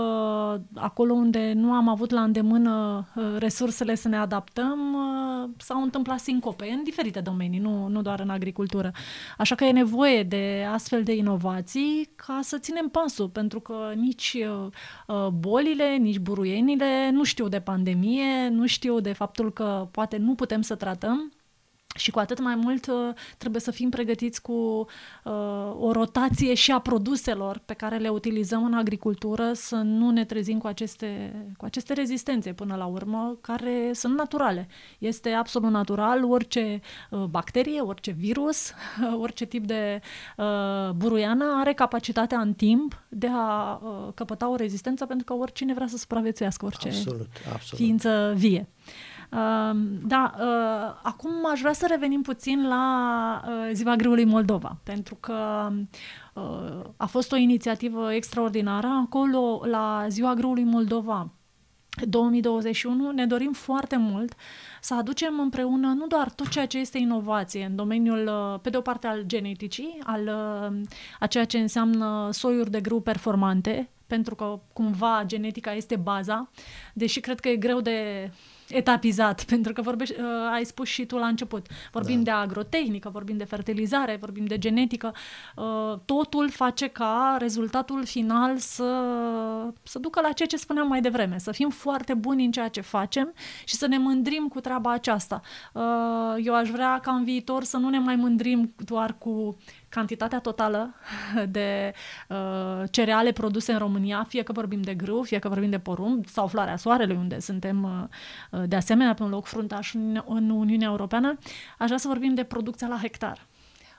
acolo 0.75 1.13
unde 1.13 1.53
nu 1.55 1.71
am 1.71 1.87
avut 1.87 2.11
la 2.11 2.21
îndemână 2.21 3.05
uh, 3.15 3.23
resursele 3.37 3.95
să 3.95 4.07
ne 4.07 4.17
adaptăm, 4.17 4.93
uh, 4.93 5.49
s-au 5.57 5.81
întâmplat 5.81 6.19
sincope 6.19 6.69
în 6.69 6.83
diferite 6.83 7.19
domenii, 7.19 7.59
nu, 7.59 7.87
nu 7.87 8.01
doar 8.01 8.19
în 8.19 8.29
agricultură. 8.29 8.91
Așa 9.37 9.55
că 9.55 9.63
e 9.63 9.71
nevoie 9.71 10.23
de 10.23 10.67
astfel 10.71 11.03
de 11.03 11.15
inovații 11.15 12.09
ca 12.15 12.39
să 12.41 12.57
ținem 12.57 12.87
pasul, 12.87 13.29
pentru 13.29 13.59
că 13.59 13.93
nici 13.95 14.37
uh, 15.07 15.27
bolile, 15.27 15.95
nici 15.95 16.19
buruienile 16.19 17.09
nu 17.11 17.23
știu 17.23 17.47
de 17.47 17.59
pandemie, 17.59 18.49
nu 18.49 18.65
știu 18.65 18.99
de 18.99 19.13
faptul 19.13 19.53
că 19.53 19.87
poate 19.91 20.17
nu 20.17 20.35
putem 20.35 20.61
să 20.61 20.75
tratăm 20.75 21.31
și 21.95 22.11
cu 22.11 22.19
atât 22.19 22.39
mai 22.39 22.55
mult 22.55 22.87
uh, 22.87 22.95
trebuie 23.37 23.61
să 23.61 23.71
fim 23.71 23.89
pregătiți 23.89 24.41
cu 24.41 24.85
uh, 25.23 25.33
o 25.79 25.91
rotație 25.91 26.53
și 26.53 26.71
a 26.71 26.79
produselor 26.79 27.61
pe 27.65 27.73
care 27.73 27.97
le 27.97 28.09
utilizăm 28.09 28.63
în 28.63 28.73
agricultură, 28.73 29.53
să 29.53 29.75
nu 29.75 30.09
ne 30.09 30.25
trezim 30.25 30.57
cu 30.57 30.67
aceste, 30.67 31.35
cu 31.57 31.65
aceste 31.65 31.93
rezistențe 31.93 32.53
până 32.53 32.75
la 32.75 32.85
urmă, 32.85 33.37
care 33.41 33.91
sunt 33.93 34.17
naturale. 34.17 34.67
Este 34.97 35.29
absolut 35.29 35.71
natural 35.71 36.23
orice 36.23 36.81
uh, 37.09 37.23
bacterie, 37.23 37.81
orice 37.81 38.11
virus, 38.11 38.69
uh, 38.69 39.19
orice 39.23 39.45
tip 39.45 39.65
de 39.65 40.01
uh, 40.37 40.89
buruiană 40.95 41.45
are 41.59 41.73
capacitatea 41.73 42.39
în 42.39 42.53
timp 42.53 43.03
de 43.09 43.27
a 43.31 43.79
uh, 43.83 44.13
căpăta 44.13 44.49
o 44.49 44.55
rezistență, 44.55 45.05
pentru 45.05 45.25
că 45.25 45.33
oricine 45.33 45.73
vrea 45.73 45.87
să 45.87 45.97
supraviețuiască, 45.97 46.65
orice 46.65 46.87
absolut, 46.87 47.29
absolut. 47.53 47.83
ființă 47.83 48.33
vie. 48.35 48.67
Da, 50.05 50.33
uh, 50.39 50.99
acum 51.01 51.31
aș 51.51 51.59
vrea 51.59 51.73
să 51.73 51.87
revenim 51.89 52.21
puțin 52.21 52.67
la 52.67 53.43
uh, 53.47 53.69
Ziua 53.73 53.95
Grâului 53.95 54.25
Moldova, 54.25 54.77
pentru 54.83 55.15
că 55.19 55.69
uh, 56.33 56.81
a 56.97 57.05
fost 57.05 57.31
o 57.31 57.35
inițiativă 57.35 58.13
extraordinară. 58.13 58.87
Acolo, 58.87 59.61
la 59.65 60.05
Ziua 60.09 60.33
Grâului 60.33 60.63
Moldova 60.63 61.29
2021, 62.05 63.11
ne 63.11 63.25
dorim 63.25 63.51
foarte 63.51 63.97
mult 63.97 64.33
să 64.81 64.95
aducem 64.95 65.39
împreună 65.39 65.87
nu 65.87 66.07
doar 66.07 66.31
tot 66.31 66.47
ceea 66.47 66.65
ce 66.65 66.77
este 66.77 66.97
inovație 66.97 67.65
în 67.65 67.75
domeniul, 67.75 68.29
pe 68.61 68.69
de 68.69 68.77
o 68.77 68.81
parte, 68.81 69.07
al 69.07 69.23
geneticii, 69.25 69.99
al 70.03 70.29
a 71.19 71.27
ceea 71.27 71.45
ce 71.45 71.57
înseamnă 71.57 72.29
soiuri 72.31 72.71
de 72.71 72.81
grâu 72.81 73.01
performante, 73.01 73.89
pentru 74.07 74.35
că 74.35 74.59
cumva 74.73 75.23
genetica 75.25 75.73
este 75.73 75.95
baza, 75.95 76.49
deși 76.93 77.19
cred 77.19 77.39
că 77.39 77.49
e 77.49 77.55
greu 77.55 77.81
de 77.81 78.29
etapizat, 78.75 79.43
pentru 79.53 79.73
că 79.73 79.81
vorbești, 79.81 80.15
uh, 80.19 80.25
ai 80.53 80.63
spus 80.63 80.87
și 80.87 81.05
tu 81.05 81.17
la 81.17 81.27
început. 81.27 81.67
Vorbim 81.91 82.23
da. 82.23 82.23
de 82.23 82.31
agrotehnică, 82.31 83.09
vorbim 83.09 83.37
de 83.37 83.43
fertilizare, 83.43 84.17
vorbim 84.19 84.45
de 84.45 84.57
genetică. 84.57 85.13
Uh, 85.55 85.99
totul 86.05 86.49
face 86.49 86.87
ca 86.87 87.35
rezultatul 87.39 88.05
final 88.05 88.57
să, 88.57 88.93
să 89.83 89.99
ducă 89.99 90.21
la 90.21 90.31
ceea 90.31 90.47
ce 90.47 90.57
spuneam 90.57 90.87
mai 90.87 91.01
devreme, 91.01 91.37
să 91.37 91.51
fim 91.51 91.69
foarte 91.69 92.13
buni 92.13 92.45
în 92.45 92.51
ceea 92.51 92.67
ce 92.67 92.81
facem 92.81 93.33
și 93.65 93.75
să 93.75 93.87
ne 93.87 93.97
mândrim 93.97 94.47
cu 94.47 94.59
treaba 94.59 94.91
aceasta. 94.91 95.41
Uh, 95.73 95.83
eu 96.43 96.55
aș 96.55 96.69
vrea 96.69 96.99
ca 96.99 97.11
în 97.11 97.23
viitor 97.23 97.63
să 97.63 97.77
nu 97.77 97.89
ne 97.89 97.99
mai 97.99 98.15
mândrim 98.15 98.73
doar 98.77 99.15
cu 99.17 99.57
cantitatea 99.93 100.39
totală 100.39 100.93
de 101.57 101.93
uh, 102.29 102.83
cereale 102.91 103.31
produse 103.31 103.71
în 103.71 103.77
România, 103.77 104.25
fie 104.27 104.43
că 104.43 104.51
vorbim 104.51 104.81
de 104.81 104.93
grâu, 104.93 105.21
fie 105.21 105.39
că 105.39 105.49
vorbim 105.49 105.69
de 105.69 105.79
porumb 105.79 106.25
sau 106.27 106.47
floarea 106.47 106.77
soarelui, 106.77 107.15
unde 107.15 107.39
suntem 107.39 107.83
uh, 107.83 108.59
uh, 108.59 108.67
de 108.67 108.75
asemenea 108.75 109.13
pe 109.13 109.23
un 109.23 109.29
loc 109.29 109.45
fruntaș 109.45 109.93
în, 109.93 110.21
în 110.25 110.49
Uniunea 110.49 110.87
Europeană, 110.87 111.37
aș 111.77 111.85
vrea 111.85 111.97
să 111.97 112.07
vorbim 112.07 112.33
de 112.33 112.43
producția 112.43 112.87
la 112.87 112.97
hectar 113.01 113.47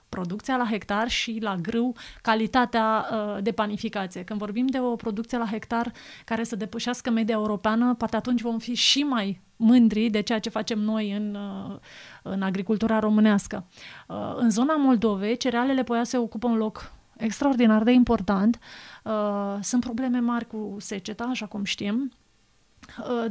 producția 0.08 0.56
la 0.56 0.66
hectar 0.70 1.08
și 1.08 1.38
la 1.40 1.56
grâu 1.56 1.94
calitatea 2.22 3.06
uh, 3.12 3.42
de 3.42 3.52
panificație. 3.52 4.24
Când 4.24 4.38
vorbim 4.38 4.66
de 4.66 4.80
o 4.80 4.96
producție 4.96 5.38
la 5.38 5.46
hectar 5.46 5.92
care 6.24 6.44
să 6.44 6.56
depășească 6.56 7.10
media 7.10 7.34
europeană, 7.34 7.94
poate 7.94 8.16
atunci 8.16 8.40
vom 8.40 8.58
fi 8.58 8.74
și 8.74 9.02
mai 9.02 9.40
mândri 9.56 10.10
de 10.10 10.20
ceea 10.20 10.38
ce 10.38 10.48
facem 10.48 10.78
noi 10.78 11.12
în, 11.12 11.34
uh, 11.34 11.76
în 12.22 12.42
agricultura 12.42 12.98
românească. 12.98 13.64
Uh, 14.08 14.34
în 14.36 14.50
zona 14.50 14.76
Moldovei, 14.76 15.36
cerealele 15.36 15.82
poiase 15.82 16.16
ocupă 16.16 16.46
un 16.46 16.56
loc 16.56 16.92
extraordinar 17.16 17.82
de 17.82 17.92
important. 17.92 18.58
Uh, 19.04 19.56
sunt 19.60 19.80
probleme 19.80 20.18
mari 20.18 20.46
cu 20.46 20.76
seceta, 20.78 21.24
așa 21.24 21.46
cum 21.46 21.64
știm, 21.64 22.12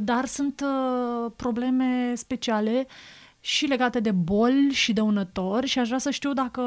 dar 0.00 0.24
sunt 0.24 0.62
probleme 1.36 2.12
speciale 2.14 2.86
și 3.44 3.66
legate 3.66 4.00
de 4.00 4.10
boli 4.10 4.68
și 4.70 4.92
dăunători 4.92 5.66
și 5.66 5.78
aș 5.78 5.86
vrea 5.86 5.98
să 5.98 6.10
știu 6.10 6.32
dacă 6.32 6.62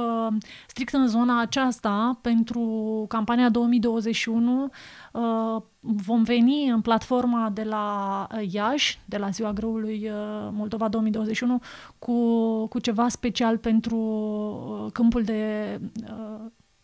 strict 0.68 0.94
în 0.94 1.08
zona 1.08 1.42
aceasta, 1.42 2.20
pentru 2.22 3.06
campania 3.08 3.50
2021, 3.50 4.70
uh, 5.14 5.62
vom 5.80 6.24
veni 6.24 6.70
în 6.70 6.82
platforma 6.82 7.50
de 7.54 7.64
la 7.64 8.28
Iași, 8.50 9.00
de 9.06 9.18
la 9.18 9.30
Ziua 9.30 9.54
Grăului 9.54 10.10
uh, 10.10 10.50
Moldova 10.52 10.88
2021, 10.88 11.60
cu, 12.00 12.68
cu 12.68 12.80
ceva 12.80 13.08
special 13.08 13.58
pentru 13.58 13.98
uh, 13.98 14.92
câmpul 14.92 15.24
de 15.24 15.80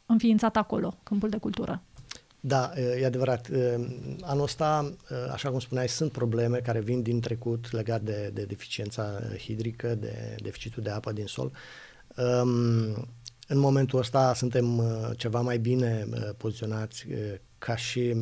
înființat 0.05 0.57
acolo, 0.57 0.93
câmpul 1.03 1.29
de 1.29 1.37
cultură. 1.37 1.81
Da, 2.45 2.71
e 2.99 3.05
adevărat. 3.05 3.49
Anul 4.21 4.43
ăsta, 4.43 4.93
așa 5.31 5.49
cum 5.49 5.59
spuneai, 5.59 5.89
sunt 5.89 6.11
probleme 6.11 6.57
care 6.57 6.79
vin 6.79 7.01
din 7.01 7.19
trecut 7.19 7.71
legat 7.71 8.01
de, 8.01 8.31
de 8.33 8.43
deficiența 8.43 9.19
hidrică, 9.37 9.95
de 9.95 10.35
deficitul 10.41 10.83
de 10.83 10.89
apă 10.89 11.11
din 11.11 11.25
sol. 11.25 11.51
În 13.47 13.57
momentul 13.57 13.99
ăsta 13.99 14.33
suntem 14.33 14.83
ceva 15.17 15.41
mai 15.41 15.57
bine 15.57 16.07
poziționați 16.37 17.05
ca 17.57 17.75
și 17.75 18.15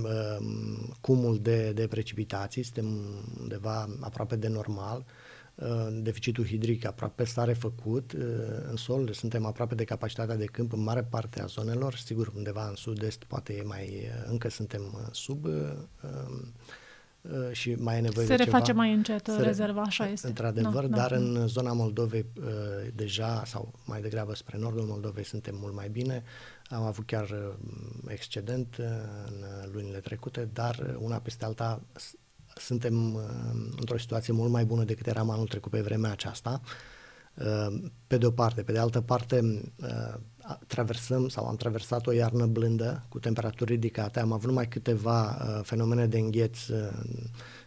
cumul 1.02 1.40
de, 1.42 1.72
de 1.72 1.88
precipitații, 1.88 2.64
suntem 2.64 2.86
undeva 3.42 3.98
aproape 4.00 4.36
de 4.36 4.48
normal. 4.48 5.06
Deficitul 5.92 6.46
hidric 6.46 6.86
aproape 6.86 7.24
s-a 7.24 7.44
refăcut 7.44 8.12
în 8.70 8.76
sol, 8.76 9.12
suntem 9.14 9.46
aproape 9.46 9.76
de 9.76 9.84
capacitatea 9.84 10.36
de 10.36 10.46
câmp 10.46 10.74
în 10.74 10.84
mare 10.84 11.04
parte 11.04 11.42
a 11.42 11.46
zonelor, 11.46 11.96
sigur 11.96 12.32
undeva 12.36 12.68
în 12.68 12.76
sud-est 12.76 13.24
poate 13.24 13.54
e 13.54 13.64
mai, 13.64 14.08
încă 14.30 14.50
suntem 14.50 15.10
sub 15.12 15.48
Uh, 17.22 17.52
și 17.52 17.76
mai 17.76 17.98
e 17.98 18.02
nevoie 18.02 18.26
se 18.26 18.36
de 18.36 18.44
reface 18.44 18.66
ceva. 18.66 18.78
mai 18.78 18.94
încet 18.94 19.28
se 19.28 19.42
rezerva, 19.42 19.82
așa 19.82 20.08
este. 20.08 20.28
Într-adevăr, 20.28 20.86
da, 20.86 20.98
dar 20.98 21.10
da. 21.10 21.16
în 21.16 21.48
zona 21.48 21.74
Moldovei 21.74 22.26
uh, 22.38 22.46
deja, 22.94 23.44
sau 23.46 23.74
mai 23.86 24.02
degrabă 24.02 24.36
spre 24.36 24.58
nordul 24.58 24.86
Moldovei, 24.86 25.26
suntem 25.26 25.58
mult 25.60 25.74
mai 25.74 25.90
bine. 25.90 26.24
Am 26.70 26.84
avut 26.84 27.06
chiar 27.06 27.30
uh, 27.30 27.54
excedent 28.08 28.76
în 29.26 29.72
lunile 29.72 29.98
trecute, 29.98 30.50
dar 30.54 30.96
una 31.00 31.18
peste 31.18 31.46
alta 31.46 31.82
suntem 32.56 33.20
într-o 33.80 33.98
situație 33.98 34.34
mult 34.34 34.52
mai 34.52 34.66
bună 34.66 34.84
decât 34.84 35.08
eram 35.08 35.30
anul 35.30 35.48
trecut 35.48 35.72
pe 35.72 35.82
vremea 35.82 36.12
aceasta. 36.12 36.62
Pe 38.08 38.18
de 38.18 38.26
o 38.26 38.32
parte. 38.32 38.64
Pe 38.64 38.72
de 38.72 38.80
altă 38.80 39.02
parte, 39.02 39.62
traversăm 40.68 41.28
sau 41.28 41.48
am 41.48 41.56
traversat 41.56 42.08
o 42.08 42.12
iarnă 42.12 42.46
blândă 42.46 43.06
cu 43.10 43.20
temperaturi 43.20 43.72
ridicate, 43.72 44.20
am 44.20 44.32
avut 44.32 44.48
numai 44.48 44.68
câteva 44.68 45.28
uh, 45.30 45.60
fenomene 45.64 46.08
de 46.08 46.18
îngheț 46.18 46.68
uh, 46.68 46.90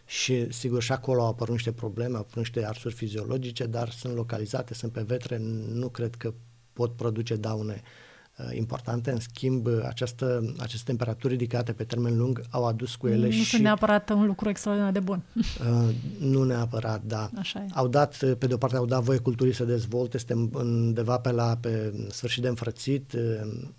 și 0.05 0.51
sigur 0.51 0.81
și 0.81 0.91
acolo 0.91 1.21
au 1.21 1.27
apărut 1.27 1.53
niște 1.53 1.71
probleme, 1.71 2.13
au 2.13 2.19
apărut 2.19 2.37
niște 2.37 2.65
arsuri 2.65 2.93
fiziologice, 2.93 3.65
dar 3.65 3.89
sunt 3.89 4.15
localizate, 4.15 4.73
sunt 4.73 4.91
pe 4.91 5.01
vetre, 5.01 5.37
nu 5.71 5.89
cred 5.89 6.15
că 6.15 6.33
pot 6.73 6.95
produce 6.95 7.35
daune 7.35 7.81
uh, 7.83 7.83
Uh, 7.83 8.04
importante. 8.51 9.11
În 9.11 9.19
schimb, 9.19 9.67
această, 9.87 10.53
aceste 10.57 10.83
temperaturi 10.85 11.33
ridicate 11.33 11.73
pe 11.73 11.83
termen 11.83 12.17
lung 12.17 12.41
au 12.49 12.65
adus 12.65 12.95
cu 12.95 13.07
ele 13.07 13.25
nu 13.25 13.31
și... 13.31 13.37
Nu 13.37 13.43
sunt 13.43 13.61
neapărat 13.61 14.09
un 14.09 14.25
lucru 14.25 14.49
extraordinar 14.49 14.91
de 14.91 14.99
bun. 14.99 15.21
Uh, 15.59 15.95
nu 16.19 16.43
neapărat, 16.43 17.01
da. 17.03 17.29
Așa 17.37 17.59
e. 17.59 17.65
Au 17.73 17.87
dat, 17.87 18.15
pe 18.37 18.47
de 18.47 18.53
o 18.53 18.57
parte, 18.57 18.75
au 18.75 18.85
dat 18.85 19.03
voie 19.03 19.17
culturii 19.17 19.53
să 19.53 19.63
dezvolte, 19.63 20.17
suntem 20.17 20.49
undeva 20.53 21.17
pe 21.17 21.31
la 21.31 21.57
pe 21.59 21.93
sfârșit 22.09 22.41
de 22.41 22.47
înfrățit, 22.47 23.13
uh, 23.13 23.21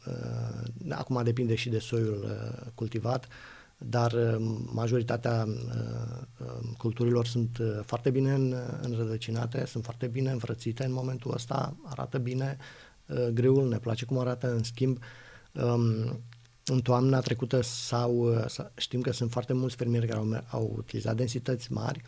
uh, 0.07 0.91
acum 0.91 1.21
depinde 1.25 1.55
și 1.55 1.69
de 1.69 1.79
soiul 1.79 2.25
uh, 2.25 2.67
cultivat, 2.75 3.27
dar 3.79 4.13
uh, 4.13 4.37
majoritatea 4.73 5.47
uh, 5.47 6.69
culturilor 6.79 7.27
sunt 7.27 7.59
foarte 7.85 8.11
bine 8.11 8.33
înrădăcinate, 8.81 9.67
sunt 9.67 9.85
foarte 9.85 10.07
bine 10.07 10.31
înfrățite 10.31 10.85
în 10.85 10.93
momentul 10.93 11.33
ăsta, 11.35 11.77
arată 11.85 12.19
bine, 12.19 12.57
Uh, 12.59 12.65
greul, 13.33 13.69
ne 13.69 13.79
place 13.79 14.05
cum 14.05 14.19
arată, 14.19 14.53
în 14.53 14.63
schimb, 14.63 14.99
um, 15.53 16.21
în 16.65 16.81
toamna 16.81 17.21
trecută 17.21 17.61
sau 17.63 18.17
uh, 18.17 18.45
știm 18.75 19.01
că 19.01 19.13
sunt 19.13 19.31
foarte 19.31 19.53
mulți 19.53 19.77
fermieri 19.77 20.07
care 20.07 20.19
au, 20.19 20.45
au 20.51 20.75
utilizat 20.77 21.17
densități 21.17 21.73
mari. 21.73 22.03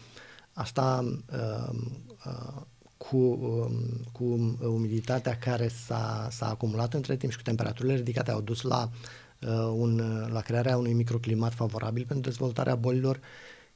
Asta 0.52 1.18
uh, 1.32 1.78
uh, 2.26 2.62
cu, 2.96 3.16
um, 3.16 3.72
cu 4.12 4.24
umiditatea 4.60 5.38
care 5.38 5.68
s-a, 5.68 6.28
s-a 6.30 6.48
acumulat 6.48 6.94
între 6.94 7.16
timp 7.16 7.30
și 7.32 7.38
cu 7.38 7.44
temperaturile 7.44 7.94
ridicate 7.94 8.30
au 8.30 8.40
dus 8.40 8.62
la, 8.62 8.90
uh, 9.40 9.72
un, 9.74 10.26
la 10.32 10.40
crearea 10.40 10.76
unui 10.76 10.92
microclimat 10.92 11.54
favorabil 11.54 12.04
pentru 12.06 12.30
dezvoltarea 12.30 12.74
bolilor, 12.74 13.20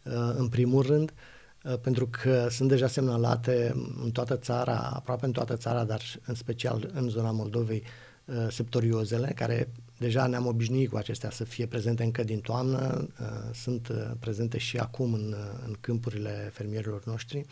uh, 0.05 0.35
în 0.37 0.49
primul 0.49 0.83
rând. 0.83 1.11
Uh, 1.11 1.17
Uh, 1.17 1.31
pentru 1.81 2.09
că 2.11 2.47
sunt 2.50 2.69
deja 2.69 2.87
semnalate 2.87 3.75
în 4.04 4.11
toată 4.11 4.37
țara, 4.37 4.78
aproape 4.78 5.25
în 5.25 5.33
toată 5.33 5.57
țara, 5.57 5.85
dar 5.85 6.02
în 6.26 6.35
special 6.35 6.90
în 6.95 7.09
zona 7.09 7.31
Moldovei, 7.31 7.83
uh, 8.25 8.47
septoriozele, 8.50 9.33
care 9.35 9.69
deja 9.99 10.26
ne-am 10.26 10.47
obișnuit 10.47 10.90
cu 10.90 10.97
acestea 10.97 11.31
să 11.31 11.45
fie 11.45 11.66
prezente 11.66 12.02
încă 12.02 12.25
din 12.25 12.40
toamnă, 12.40 13.09
uh, 13.21 13.26
sunt 13.54 13.92
prezente 14.19 14.59
și 14.59 14.76
acum 14.76 15.12
în, 15.12 15.35
în 15.66 15.75
câmpurile 15.81 16.50
fermierilor 16.52 17.04
noștri, 17.04 17.45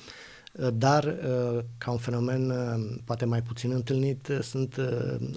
dar 0.74 1.14
ca 1.78 1.90
un 1.90 1.96
fenomen 1.96 2.52
poate 3.04 3.24
mai 3.24 3.42
puțin 3.42 3.70
întâlnit 3.70 4.28
sunt 4.40 4.76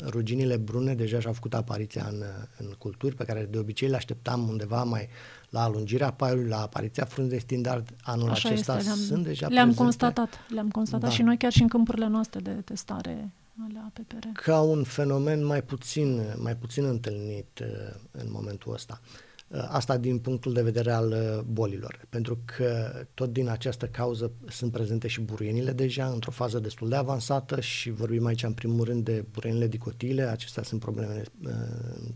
ruginile 0.06 0.58
brune, 0.58 0.96
deja 0.96 1.20
și-au 1.20 1.34
făcut 1.34 1.53
apariția 1.53 2.08
în, 2.12 2.24
în 2.58 2.74
culturi 2.77 3.15
pe 3.15 3.24
care 3.24 3.48
de 3.51 3.58
obicei 3.58 3.89
le 3.89 3.96
așteptam 3.96 4.48
undeva 4.48 4.84
mai 4.84 5.08
la 5.53 5.63
alungirea 5.63 6.12
paiului, 6.12 6.48
la 6.48 6.62
apariția 6.62 7.05
frunzei 7.05 7.39
standard 7.39 7.95
anul 8.01 8.29
Așa 8.29 8.50
acesta 8.50 8.77
este, 8.77 8.88
le-am, 8.88 9.00
sunt 9.00 9.23
deja 9.23 9.47
Le-am 9.47 9.54
prezente. 9.54 9.84
constatat, 9.84 10.30
le-am 10.49 10.69
constatat 10.69 11.10
da. 11.10 11.15
și 11.15 11.21
noi 11.21 11.38
chiar 11.38 11.51
și 11.51 11.62
în 11.62 11.67
câmpurile 11.67 12.08
noastre 12.08 12.39
de 12.39 12.51
testare 12.51 13.32
ale 13.63 13.82
APPR. 13.86 14.28
Ca 14.34 14.62
un 14.62 14.84
fenomen 14.84 15.45
mai 15.45 15.62
puțin, 15.62 16.21
mai 16.38 16.56
puțin 16.56 16.86
întâlnit 16.86 17.60
uh, 17.62 17.67
în 18.12 18.28
momentul 18.32 18.73
ăsta. 18.73 19.01
Uh, 19.47 19.65
asta 19.67 19.97
din 19.97 20.19
punctul 20.19 20.54
de 20.54 20.62
vedere 20.62 20.91
al 20.91 21.12
uh, 21.12 21.43
bolilor, 21.51 22.06
pentru 22.10 22.39
că 22.45 22.91
tot 23.13 23.34
din 23.34 23.49
această 23.49 23.86
cauză 23.86 24.32
sunt 24.49 24.71
prezente 24.71 25.08
și 25.08 25.21
buruienile 25.21 25.71
deja 25.71 26.06
într-o 26.06 26.32
fază 26.32 26.60
destul 26.60 26.89
de 26.89 26.95
avansată 26.95 27.62
și 27.62 27.91
vorbim 27.91 28.25
aici 28.25 28.43
în 28.43 28.54
primul 28.54 28.86
rând 28.86 29.04
de 29.04 29.25
buruienile 29.32 29.67
dicotile, 29.67 30.23
acestea 30.23 30.63
sunt 30.63 30.80
probleme 30.80 31.23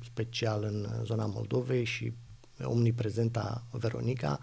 special 0.03 0.63
în 0.63 0.87
zona 1.03 1.25
Moldovei 1.25 1.83
și 1.83 2.13
omniprezenta 2.63 3.63
Veronica, 3.71 4.39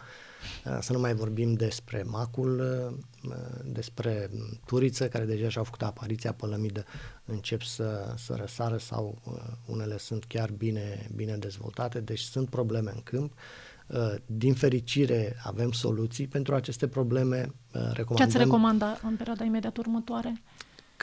uh, 0.64 0.78
să 0.80 0.92
nu 0.92 0.98
mai 0.98 1.14
vorbim 1.14 1.54
despre 1.54 2.02
macul, 2.02 2.60
uh, 3.24 3.34
despre 3.64 4.30
turiță, 4.66 5.08
care 5.08 5.24
deja 5.24 5.48
și-au 5.48 5.64
făcut 5.64 5.82
apariția 5.82 6.32
pe 6.32 6.46
lămidă, 6.46 6.84
încep 7.24 7.62
să, 7.62 8.14
să 8.16 8.34
răsară 8.36 8.76
sau 8.76 9.18
uh, 9.24 9.32
unele 9.66 9.98
sunt 9.98 10.24
chiar 10.24 10.50
bine, 10.50 11.10
bine 11.14 11.36
dezvoltate, 11.36 12.00
deci 12.00 12.20
sunt 12.20 12.48
probleme 12.48 12.90
în 12.94 13.00
câmp. 13.02 13.32
Din 14.26 14.54
fericire 14.54 15.36
avem 15.42 15.72
soluții 15.72 16.26
pentru 16.26 16.54
aceste 16.54 16.88
probleme. 16.88 17.54
Recomandăm... 17.72 18.16
Ce 18.16 18.22
ați 18.22 18.36
recomanda 18.36 18.98
în 19.02 19.16
perioada 19.16 19.44
imediat 19.44 19.76
următoare? 19.76 20.42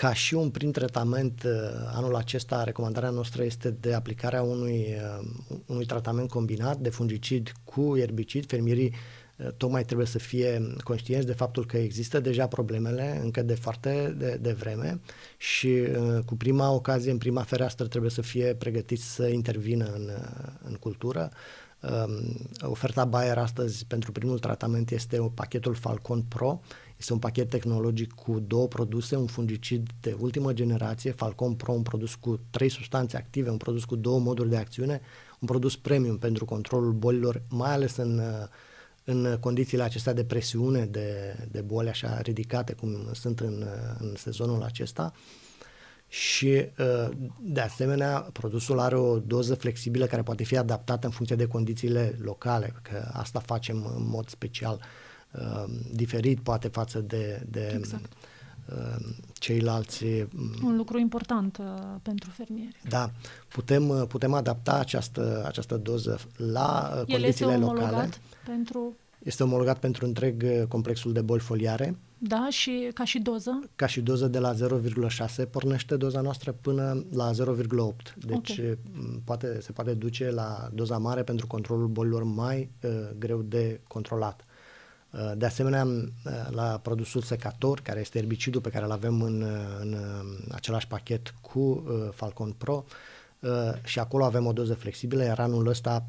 Ca 0.01 0.13
și 0.13 0.33
un 0.33 0.49
prim 0.49 0.71
tratament, 0.71 1.43
uh, 1.45 1.51
anul 1.93 2.15
acesta, 2.15 2.63
recomandarea 2.63 3.09
noastră 3.09 3.43
este 3.43 3.69
de 3.69 3.93
aplicarea 3.93 4.41
unui, 4.41 4.95
uh, 5.19 5.27
unui 5.65 5.85
tratament 5.85 6.29
combinat 6.29 6.77
de 6.77 6.89
fungicid 6.89 7.51
cu 7.63 7.97
erbicid. 7.97 8.45
Fermierii 8.45 8.93
uh, 9.37 9.47
tocmai 9.57 9.83
trebuie 9.83 10.07
să 10.07 10.19
fie 10.19 10.73
conștienți 10.83 11.25
de 11.25 11.33
faptul 11.33 11.65
că 11.65 11.77
există 11.77 12.19
deja 12.19 12.47
problemele 12.47 13.19
încă 13.23 13.41
de 13.41 13.53
foarte 13.53 14.15
de, 14.17 14.37
de 14.41 14.51
vreme 14.51 14.99
și 15.37 15.81
cu 16.25 16.35
prima 16.35 16.71
ocazie, 16.71 17.11
în 17.11 17.17
prima 17.17 17.41
fereastră, 17.41 17.87
trebuie 17.87 18.11
să 18.11 18.21
fie 18.21 18.55
pregătiți 18.55 19.13
să 19.13 19.27
intervină 19.27 19.85
în, 19.85 20.09
în 20.63 20.73
cultură. 20.73 21.31
Um, 21.81 22.49
oferta 22.61 23.05
Bayer 23.05 23.37
astăzi 23.37 23.85
pentru 23.85 24.11
primul 24.11 24.39
tratament 24.39 24.91
este 24.91 25.31
pachetul 25.33 25.73
Falcon 25.73 26.21
Pro, 26.21 26.61
este 27.01 27.13
un 27.13 27.19
pachet 27.19 27.49
tehnologic 27.49 28.11
cu 28.11 28.39
două 28.39 28.67
produse, 28.67 29.15
un 29.15 29.25
fungicid 29.25 29.89
de 30.01 30.15
ultimă 30.19 30.53
generație, 30.53 31.11
Falcon 31.11 31.53
Pro, 31.53 31.71
un 31.71 31.81
produs 31.81 32.15
cu 32.15 32.39
trei 32.49 32.69
substanțe 32.69 33.17
active, 33.17 33.49
un 33.49 33.57
produs 33.57 33.83
cu 33.83 33.95
două 33.95 34.19
moduri 34.19 34.49
de 34.49 34.57
acțiune, 34.57 35.01
un 35.39 35.47
produs 35.47 35.75
premium 35.75 36.17
pentru 36.17 36.45
controlul 36.45 36.91
bolilor, 36.91 37.41
mai 37.49 37.71
ales 37.71 37.95
în, 37.95 38.21
în 39.03 39.37
condițiile 39.39 39.83
acestea 39.83 40.13
de 40.13 40.23
presiune, 40.23 40.85
de, 40.85 41.35
de 41.51 41.61
boli 41.61 41.89
așa 41.89 42.19
ridicate 42.21 42.73
cum 42.73 43.09
sunt 43.13 43.39
în, 43.39 43.65
în 43.99 44.13
sezonul 44.17 44.63
acesta. 44.63 45.13
Și, 46.07 46.65
de 47.41 47.61
asemenea, 47.61 48.19
produsul 48.33 48.79
are 48.79 48.97
o 48.97 49.19
doză 49.19 49.55
flexibilă 49.55 50.05
care 50.05 50.21
poate 50.21 50.43
fi 50.43 50.57
adaptată 50.57 51.05
în 51.05 51.11
funcție 51.11 51.35
de 51.35 51.47
condițiile 51.47 52.17
locale, 52.21 52.73
că 52.81 53.09
asta 53.11 53.39
facem 53.39 53.91
în 53.95 54.07
mod 54.07 54.29
special 54.29 54.79
uh, 55.31 55.63
diferit 55.93 56.39
poate 56.39 56.67
față 56.67 56.99
de, 56.99 57.45
de 57.49 57.73
exact. 57.77 58.13
uh, 58.69 59.05
ceilalți. 59.33 60.03
Um, 60.03 60.29
Un 60.63 60.75
lucru 60.75 60.99
important 60.99 61.57
uh, 61.57 61.65
pentru 62.01 62.29
fermieri. 62.29 62.77
Da, 62.89 63.11
putem, 63.47 63.89
uh, 63.89 64.03
putem 64.07 64.33
adapta 64.33 64.73
această, 64.73 65.43
această 65.45 65.77
doză 65.77 66.19
la 66.37 66.91
uh, 66.91 67.13
condițiile 67.13 67.51
El 67.51 67.61
este 67.61 67.73
locale. 67.73 68.09
pentru... 68.45 68.95
Este 69.23 69.43
omologat 69.43 69.79
pentru 69.79 70.05
întreg 70.05 70.43
uh, 70.45 70.67
complexul 70.67 71.13
de 71.13 71.21
boli 71.21 71.41
foliare. 71.41 71.97
Da, 72.23 72.47
și 72.49 72.89
ca 72.93 73.03
și 73.03 73.19
doză? 73.19 73.59
Ca 73.75 73.85
și 73.85 74.01
doză 74.01 74.27
de 74.27 74.39
la 74.39 74.53
0,6 74.53 75.49
pornește 75.51 75.97
doza 75.97 76.21
noastră 76.21 76.55
până 76.61 77.05
la 77.13 77.31
0,8. 77.31 78.13
Deci 78.15 78.51
okay. 78.51 78.77
poate, 79.23 79.61
se 79.61 79.71
poate 79.71 79.93
duce 79.93 80.29
la 80.29 80.69
doza 80.73 80.97
mare 80.97 81.23
pentru 81.23 81.47
controlul 81.47 81.87
bolilor 81.87 82.23
mai 82.23 82.69
uh, 82.83 82.91
greu 83.17 83.41
de 83.41 83.79
controlat. 83.87 84.45
Uh, 85.11 85.31
de 85.35 85.45
asemenea, 85.45 85.85
uh, 85.85 86.11
la 86.49 86.79
produsul 86.81 87.21
secator, 87.21 87.79
care 87.79 87.99
este 87.99 88.17
erbicidul 88.17 88.61
pe 88.61 88.69
care 88.69 88.85
îl 88.85 88.91
avem 88.91 89.21
în, 89.21 89.41
uh, 89.41 89.77
în 89.79 89.97
același 90.51 90.87
pachet 90.87 91.33
cu 91.41 91.83
Falcon 92.13 92.51
Pro, 92.51 92.85
și 93.83 93.99
acolo 93.99 94.25
avem 94.25 94.45
o 94.45 94.51
doză 94.51 94.73
flexibilă, 94.73 95.23
iar 95.23 95.39
anul 95.39 95.67
ăsta, 95.67 96.05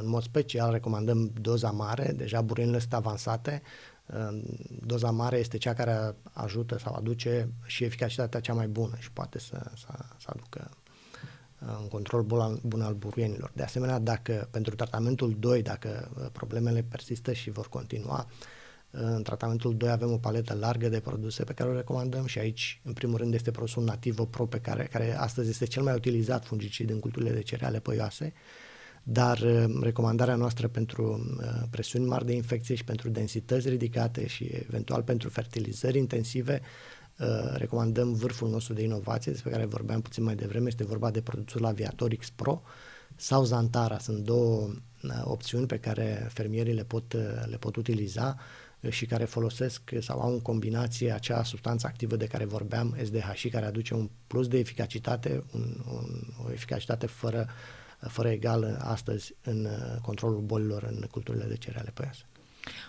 în 0.00 0.08
mod 0.08 0.22
special, 0.22 0.72
recomandăm 0.72 1.30
doza 1.40 1.70
mare, 1.70 2.12
deja 2.16 2.40
buruienile 2.40 2.78
sunt 2.78 2.92
avansate, 2.92 3.62
doza 4.86 5.10
mare 5.10 5.36
este 5.36 5.58
cea 5.58 5.74
care 5.74 6.14
ajută 6.32 6.78
sau 6.78 6.94
aduce 6.94 7.48
și 7.66 7.84
eficacitatea 7.84 8.40
cea 8.40 8.52
mai 8.52 8.66
bună 8.68 8.96
și 8.98 9.10
poate 9.12 9.38
să, 9.38 9.70
să, 9.76 9.88
să 10.18 10.26
aducă 10.26 10.70
un 11.80 11.88
control 11.88 12.22
bun 12.22 12.40
al, 12.40 12.60
bun 12.62 12.80
al 12.80 12.94
buruienilor. 12.94 13.50
De 13.54 13.62
asemenea, 13.62 13.98
dacă 13.98 14.48
pentru 14.50 14.74
tratamentul 14.74 15.36
2, 15.38 15.62
dacă 15.62 16.10
uh, 16.18 16.26
problemele 16.32 16.82
persistă 16.82 17.32
și 17.32 17.50
vor 17.50 17.68
continua, 17.68 18.28
În 18.94 19.22
tratamentul 19.22 19.76
2 19.76 19.90
avem 19.90 20.12
o 20.12 20.16
paletă 20.16 20.54
largă 20.54 20.88
de 20.88 21.00
produse 21.00 21.44
pe 21.44 21.52
care 21.52 21.70
o 21.70 21.74
recomandăm 21.74 22.26
și 22.26 22.38
aici, 22.38 22.80
în 22.84 22.92
primul 22.92 23.16
rând, 23.16 23.34
este 23.34 23.50
produsul 23.50 23.84
Nativo 23.84 24.24
Pro, 24.24 24.46
pe 24.46 24.58
care, 24.58 24.88
care 24.92 25.16
astăzi 25.18 25.50
este 25.50 25.64
cel 25.64 25.82
mai 25.82 25.94
utilizat 25.94 26.44
fungicid 26.44 26.90
în 26.90 27.00
culturile 27.00 27.30
de 27.30 27.42
cereale 27.42 27.80
păioase, 27.80 28.32
dar 29.02 29.38
uh, 29.38 29.64
recomandarea 29.80 30.34
noastră 30.34 30.68
pentru 30.68 31.34
uh, 31.38 31.62
presiuni 31.70 32.06
mari 32.06 32.26
de 32.26 32.32
infecție 32.32 32.74
și 32.74 32.84
pentru 32.84 33.08
densități 33.08 33.68
ridicate 33.68 34.26
și 34.26 34.44
eventual 34.44 35.02
pentru 35.02 35.28
fertilizări 35.28 35.98
intensive, 35.98 36.60
uh, 36.62 37.01
recomandăm 37.54 38.12
vârful 38.12 38.48
nostru 38.48 38.74
de 38.74 38.82
inovație 38.82 39.32
despre 39.32 39.50
care 39.50 39.64
vorbeam 39.64 40.00
puțin 40.00 40.22
mai 40.22 40.34
devreme, 40.34 40.68
este 40.68 40.84
vorba 40.84 41.10
de 41.10 41.20
produsul 41.20 41.64
Aviator 41.64 42.14
X 42.14 42.30
Pro 42.30 42.62
sau 43.16 43.44
Zantara. 43.44 43.98
Sunt 43.98 44.24
două 44.24 44.70
opțiuni 45.22 45.66
pe 45.66 45.78
care 45.78 46.28
fermierii 46.32 46.74
le 46.74 46.84
pot, 46.84 47.12
le 47.44 47.56
pot 47.58 47.76
utiliza 47.76 48.36
și 48.88 49.06
care 49.06 49.24
folosesc 49.24 49.82
sau 50.00 50.20
au 50.20 50.32
în 50.32 50.40
combinație 50.40 51.12
acea 51.12 51.42
substanță 51.42 51.86
activă 51.86 52.16
de 52.16 52.26
care 52.26 52.44
vorbeam, 52.44 52.96
SDH, 53.04 53.46
care 53.50 53.66
aduce 53.66 53.94
un 53.94 54.10
plus 54.26 54.48
de 54.48 54.58
eficacitate, 54.58 55.44
un, 55.52 55.76
un, 55.92 56.22
o 56.46 56.52
eficacitate 56.52 57.06
fără, 57.06 57.48
fără 58.00 58.28
egal 58.28 58.78
astăzi 58.80 59.34
în 59.42 59.68
controlul 60.02 60.40
bolilor 60.40 60.82
în 60.82 61.06
culturile 61.10 61.44
de 61.44 61.56
cereale 61.56 61.90
păiase. 61.94 62.22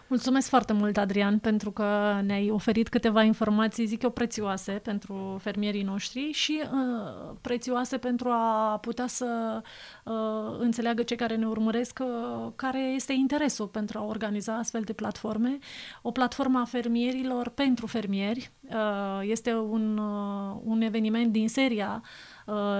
Mulțumesc 0.07 0.49
foarte 0.49 0.73
mult, 0.73 0.97
Adrian, 0.97 1.39
pentru 1.39 1.71
că 1.71 2.19
ne-ai 2.25 2.49
oferit 2.49 2.89
câteva 2.89 3.23
informații, 3.23 3.85
zic 3.85 4.03
eu, 4.03 4.09
prețioase 4.09 4.71
pentru 4.71 5.39
fermierii 5.41 5.83
noștri 5.83 6.31
și 6.31 6.61
uh, 6.63 7.35
prețioase 7.41 7.97
pentru 7.97 8.29
a 8.29 8.77
putea 8.81 9.07
să 9.07 9.61
uh, 10.03 10.13
înțeleagă 10.59 11.03
cei 11.03 11.17
care 11.17 11.35
ne 11.35 11.47
urmăresc 11.47 11.99
uh, 12.01 12.51
care 12.55 12.79
este 12.79 13.13
interesul 13.13 13.67
pentru 13.67 13.97
a 13.97 14.05
organiza 14.05 14.57
astfel 14.57 14.81
de 14.81 14.93
platforme. 14.93 15.57
O 16.01 16.11
platformă 16.11 16.59
a 16.59 16.65
fermierilor 16.65 17.49
pentru 17.49 17.87
fermieri 17.87 18.51
uh, 18.61 19.19
este 19.21 19.55
un, 19.55 19.97
uh, 19.97 20.61
un 20.63 20.81
eveniment 20.81 21.31
din 21.31 21.49
seria 21.49 22.01
uh, 22.03 22.07
uh, 22.07 22.32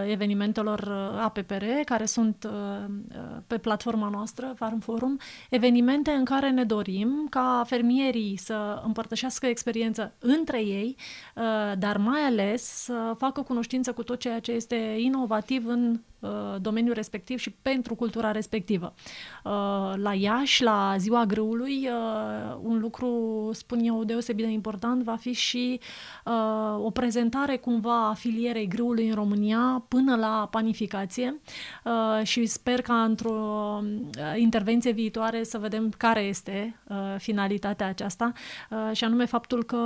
evenimentelor 0.08 0.80
uh, 0.80 1.22
APPR, 1.22 1.64
care 1.86 2.06
sunt 2.06 2.44
uh, 2.44 2.52
uh, 3.10 3.38
pe 3.48 3.58
platforma 3.58 4.10
noastră, 4.10 4.54
Farm 4.56 4.80
Forum, 4.80 5.18
evenimente 5.50 6.12
în 6.12 6.26
care 6.26 6.50
ne 6.50 6.64
dorim 6.64 7.28
ca 7.30 7.64
fermierii 7.68 8.38
să 8.38 8.82
împărtășească 8.86 9.46
experiență 9.46 10.14
între 10.20 10.64
ei, 10.64 10.96
uh, 11.36 11.44
dar 11.78 11.98
mai 11.98 12.22
ales 12.22 12.64
să 12.64 13.14
facă 13.18 13.42
cunoștință 13.42 13.94
cu 13.94 14.04
tot 14.04 14.20
ceea 14.20 14.40
ce 14.40 14.52
este 14.52 14.96
inovativ 14.98 15.68
în 15.68 16.00
Uh, 16.13 16.13
domeniul 16.62 16.94
respectiv 16.94 17.38
și 17.40 17.50
pentru 17.50 17.96
cultura 17.96 18.32
respectivă. 18.32 18.94
Uh, 19.44 19.52
la 19.96 20.14
Iași, 20.14 20.64
la 20.64 20.96
Ziua 20.98 21.26
Grâului, 21.26 21.88
uh, 21.88 22.58
un 22.62 22.80
lucru, 22.80 23.50
spun 23.54 23.80
eu, 23.80 24.04
deosebit 24.04 24.46
de 24.46 24.52
important 24.52 25.04
va 25.04 25.16
fi 25.16 25.34
și 25.34 25.80
o 26.78 26.90
prezentare 26.92 27.58
cumva 27.58 28.08
a 28.08 28.14
filierei 28.14 28.68
grâului 28.68 29.08
în 29.08 29.16
România 29.16 29.86
până 29.88 30.16
la 30.16 30.48
panificație 30.52 31.42
și 32.24 32.46
sper 32.46 32.82
ca 32.82 33.04
într-o 33.04 33.82
intervenție 34.36 34.92
viitoare 34.92 35.44
să 35.44 35.58
vedem 35.58 35.90
care 35.98 36.20
este 36.20 36.80
finalitatea 37.18 37.88
aceasta 37.88 38.32
și 38.92 39.04
anume 39.04 39.26
faptul 39.26 39.64
că 39.64 39.80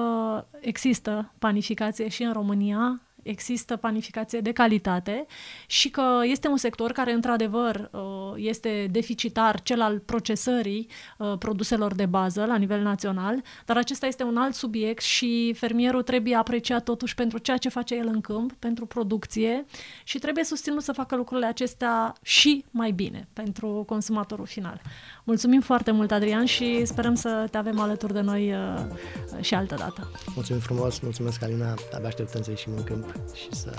există 0.59 1.31
panificație 1.39 2.07
și 2.07 2.23
în 2.23 2.33
România, 2.33 3.01
există 3.27 3.75
panificație 3.75 4.39
de 4.39 4.51
calitate 4.51 5.25
și 5.67 5.89
că 5.89 6.03
este 6.23 6.47
un 6.47 6.57
sector 6.57 6.91
care, 6.91 7.11
într-adevăr, 7.11 7.89
uh, 7.91 8.01
este 8.35 8.87
deficitar, 8.91 9.61
cel 9.61 9.81
al 9.81 9.99
procesării 9.99 10.87
uh, 11.17 11.33
produselor 11.39 11.95
de 11.95 12.05
bază 12.05 12.45
la 12.45 12.55
nivel 12.55 12.81
național, 12.81 13.43
dar 13.65 13.77
acesta 13.77 14.05
este 14.05 14.23
un 14.23 14.37
alt 14.37 14.53
subiect 14.53 15.01
și 15.01 15.53
fermierul 15.57 16.01
trebuie 16.01 16.35
apreciat 16.35 16.83
totuși 16.83 17.15
pentru 17.15 17.37
ceea 17.37 17.57
ce 17.57 17.69
face 17.69 17.95
el 17.95 18.07
în 18.07 18.21
câmp, 18.21 18.53
pentru 18.53 18.85
producție 18.85 19.65
și 20.03 20.19
trebuie 20.19 20.43
susținut 20.43 20.81
să 20.81 20.91
facă 20.91 21.15
lucrurile 21.15 21.47
acestea 21.47 22.13
și 22.21 22.65
mai 22.71 22.91
bine 22.91 23.27
pentru 23.33 23.83
consumatorul 23.87 24.45
final. 24.45 24.81
Mulțumim 25.23 25.61
foarte 25.61 25.91
mult, 25.91 26.11
Adrian, 26.11 26.45
și 26.45 26.85
sperăm 26.85 27.15
să 27.15 27.47
te 27.51 27.57
avem 27.57 27.79
alături 27.79 28.13
de 28.13 28.21
noi 28.21 28.53
uh, 28.53 29.41
și 29.41 29.53
altă 29.53 29.75
dată. 29.75 30.11
Mulțumim 30.35 30.61
frumos, 30.61 30.99
mulțumesc, 30.99 31.43
Alina, 31.43 31.73
abia 31.95 32.07
așteptăm 32.07 32.41
să 32.41 32.49
ieșim 32.49 32.73
în 32.75 32.83
câmp 32.83 33.16
și 33.33 33.47
să... 33.51 33.73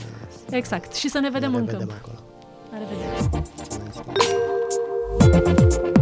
Exact. 0.51 0.95
Și 0.95 1.09
să 1.09 1.19
ne 1.19 1.31
vedem 1.31 1.51
ne 1.51 1.57
în 1.59 1.67
câmp. 1.67 1.93
Acolo. 2.01 2.19
La 2.71 2.79
revedere. 2.79 3.45
Mulțumesc. 5.17 5.98